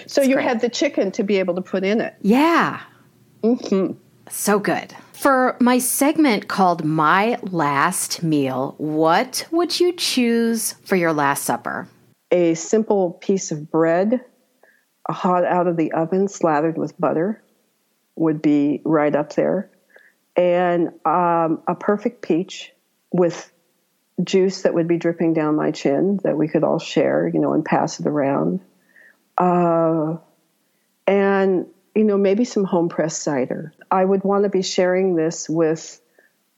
So 0.05 0.21
you 0.21 0.35
great. 0.35 0.45
had 0.45 0.61
the 0.61 0.69
chicken 0.69 1.11
to 1.13 1.23
be 1.23 1.37
able 1.37 1.55
to 1.55 1.61
put 1.61 1.83
in 1.83 2.01
it. 2.01 2.15
Yeah. 2.21 2.81
Mm-hmm. 3.43 3.93
So 4.29 4.59
good. 4.59 4.93
For 5.13 5.57
my 5.59 5.79
segment 5.79 6.47
called 6.47 6.83
My 6.85 7.39
Last 7.41 8.23
Meal, 8.23 8.75
what 8.77 9.47
would 9.51 9.79
you 9.79 9.93
choose 9.93 10.73
for 10.83 10.95
your 10.95 11.13
last 11.13 11.43
supper? 11.43 11.87
A 12.31 12.53
simple 12.53 13.11
piece 13.11 13.51
of 13.51 13.71
bread, 13.71 14.23
hot 15.09 15.45
out 15.45 15.67
of 15.67 15.77
the 15.77 15.91
oven, 15.93 16.27
slathered 16.27 16.77
with 16.77 16.99
butter, 16.99 17.41
would 18.15 18.41
be 18.41 18.81
right 18.85 19.15
up 19.15 19.33
there. 19.33 19.69
And 20.35 20.89
um, 21.05 21.61
a 21.67 21.75
perfect 21.79 22.21
peach 22.21 22.71
with 23.11 23.51
juice 24.23 24.63
that 24.63 24.73
would 24.73 24.87
be 24.87 24.97
dripping 24.97 25.33
down 25.33 25.55
my 25.55 25.71
chin 25.71 26.19
that 26.23 26.37
we 26.37 26.47
could 26.47 26.63
all 26.63 26.79
share, 26.79 27.27
you 27.27 27.39
know, 27.39 27.53
and 27.53 27.65
pass 27.65 27.99
it 27.99 28.07
around. 28.07 28.59
uh, 29.37 30.17
and 31.07 31.65
you 31.95 32.03
know 32.03 32.17
maybe 32.17 32.43
some 32.43 32.63
home 32.63 32.89
pressed 32.89 33.21
cider. 33.23 33.73
I 33.91 34.03
would 34.03 34.23
want 34.23 34.43
to 34.43 34.49
be 34.49 34.61
sharing 34.61 35.15
this 35.15 35.49
with 35.49 36.01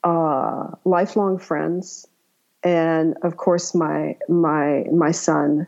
uh, 0.04 0.68
lifelong 0.86 1.40
friends, 1.40 2.08
and 2.64 3.16
of 3.22 3.38
course 3.38 3.74
my 3.76 4.18
my 4.28 4.86
my 4.92 5.12
son 5.12 5.68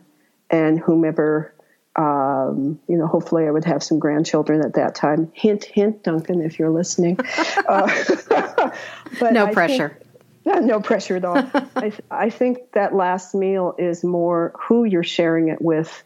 and 0.50 0.80
whomever. 0.80 1.54
Um, 1.97 2.80
you 2.88 2.97
know, 2.97 3.06
hopefully, 3.06 3.47
I 3.47 3.52
would 3.52 3.65
have 3.65 3.84
some 3.84 4.00
grandchildren 4.00 4.63
at 4.63 4.76
that 4.76 4.95
time. 4.95 5.30
Hint, 5.34 5.65
hint, 5.65 6.04
Duncan, 6.04 6.41
if 6.41 6.58
you're 6.58 6.69
listening. 6.69 7.19
uh, 7.67 8.71
no 9.21 9.47
I 9.47 9.54
pressure. 9.54 9.89
Think, 9.89 10.65
no 10.65 10.80
pressure 10.80 11.17
at 11.17 11.26
all. 11.26 11.38
I, 11.76 11.89
th- 11.89 12.02
I 12.10 12.30
think 12.30 12.71
that 12.74 12.95
last 12.95 13.36
meal 13.36 13.76
is 13.78 14.04
more 14.04 14.54
who 14.58 14.86
you're 14.86 15.04
sharing 15.04 15.50
it 15.50 15.62
with 15.62 16.04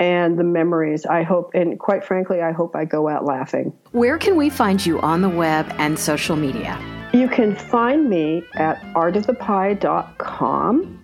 and 0.00 0.36
the 0.38 0.44
memories. 0.44 1.06
I 1.06 1.22
hope, 1.22 1.52
and 1.54 1.78
quite 1.78 2.04
frankly, 2.04 2.40
I 2.40 2.50
hope 2.50 2.74
I 2.74 2.86
go 2.86 3.08
out 3.08 3.26
laughing. 3.26 3.72
Where 3.92 4.18
can 4.18 4.34
we 4.34 4.50
find 4.50 4.84
you 4.84 4.98
on 5.00 5.20
the 5.20 5.28
web 5.28 5.72
and 5.78 5.96
social 5.98 6.34
media? 6.34 6.76
You 7.12 7.28
can 7.28 7.54
find 7.54 8.08
me 8.08 8.42
at 8.54 8.80
artofthepie.com. 8.94 10.96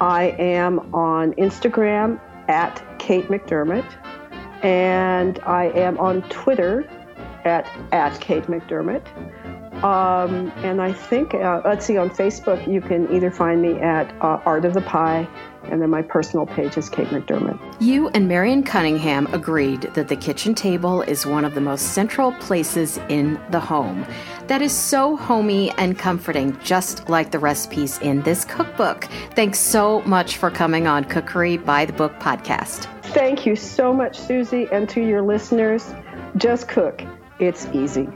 I 0.00 0.22
am 0.38 0.94
on 0.94 1.34
Instagram 1.34 2.18
at 2.48 2.82
Kate 2.98 3.28
McDermott, 3.28 3.84
and 4.64 5.38
I 5.40 5.64
am 5.70 5.98
on 5.98 6.22
Twitter 6.30 6.88
at, 7.44 7.68
at 7.92 8.18
Kate 8.20 8.44
McDermott. 8.44 9.04
Um, 9.84 10.52
and 10.58 10.80
I 10.80 10.92
think, 10.92 11.34
uh, 11.34 11.62
let's 11.64 11.86
see, 11.86 11.96
on 11.96 12.10
Facebook, 12.10 12.70
you 12.70 12.80
can 12.80 13.12
either 13.14 13.30
find 13.30 13.62
me 13.62 13.78
at 13.80 14.12
uh, 14.20 14.40
Art 14.44 14.64
of 14.64 14.74
the 14.74 14.82
Pie 14.82 15.28
and 15.64 15.80
then 15.80 15.90
my 15.90 16.02
personal 16.02 16.46
page 16.46 16.76
is 16.76 16.88
Kate 16.88 17.08
McDermott. 17.08 17.58
You 17.80 18.08
and 18.08 18.28
Marion 18.28 18.62
Cunningham 18.62 19.26
agreed 19.32 19.82
that 19.94 20.08
the 20.08 20.16
kitchen 20.16 20.54
table 20.54 21.02
is 21.02 21.26
one 21.26 21.44
of 21.44 21.54
the 21.54 21.60
most 21.60 21.92
central 21.92 22.32
places 22.34 22.98
in 23.08 23.40
the 23.50 23.60
home. 23.60 24.06
That 24.46 24.62
is 24.62 24.72
so 24.72 25.16
homey 25.16 25.70
and 25.72 25.98
comforting, 25.98 26.58
just 26.60 27.08
like 27.08 27.30
the 27.30 27.38
recipes 27.38 27.98
in 27.98 28.22
this 28.22 28.44
cookbook. 28.44 29.04
Thanks 29.34 29.58
so 29.58 30.02
much 30.02 30.36
for 30.36 30.50
coming 30.50 30.86
on 30.86 31.04
Cookery 31.04 31.56
by 31.56 31.84
the 31.84 31.92
Book 31.92 32.18
podcast. 32.18 32.86
Thank 33.12 33.44
you 33.44 33.56
so 33.56 33.92
much, 33.92 34.18
Susie, 34.18 34.68
and 34.72 34.88
to 34.90 35.00
your 35.00 35.22
listeners. 35.22 35.94
Just 36.36 36.68
cook. 36.68 37.02
It's 37.38 37.66
easy. 37.72 38.08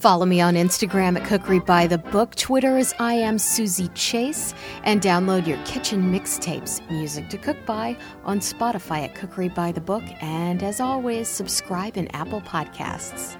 Follow 0.00 0.24
me 0.24 0.40
on 0.40 0.54
Instagram 0.54 1.20
at 1.20 1.28
Cookery 1.28 1.58
by 1.60 1.86
the 1.86 1.98
Book. 1.98 2.34
Twitter 2.34 2.78
is 2.78 2.94
I 2.98 3.12
am 3.12 3.38
Susie 3.38 3.88
Chase. 3.88 4.54
And 4.84 5.02
download 5.02 5.46
your 5.46 5.62
kitchen 5.66 6.10
mixtapes, 6.10 6.80
music 6.90 7.28
to 7.28 7.36
cook 7.36 7.58
by, 7.66 7.98
on 8.24 8.40
Spotify 8.40 9.04
at 9.04 9.14
Cookery 9.14 9.50
by 9.50 9.72
the 9.72 9.80
Book. 9.82 10.02
And 10.22 10.62
as 10.62 10.80
always, 10.80 11.28
subscribe 11.28 11.98
in 11.98 12.08
Apple 12.16 12.40
Podcasts. 12.40 13.36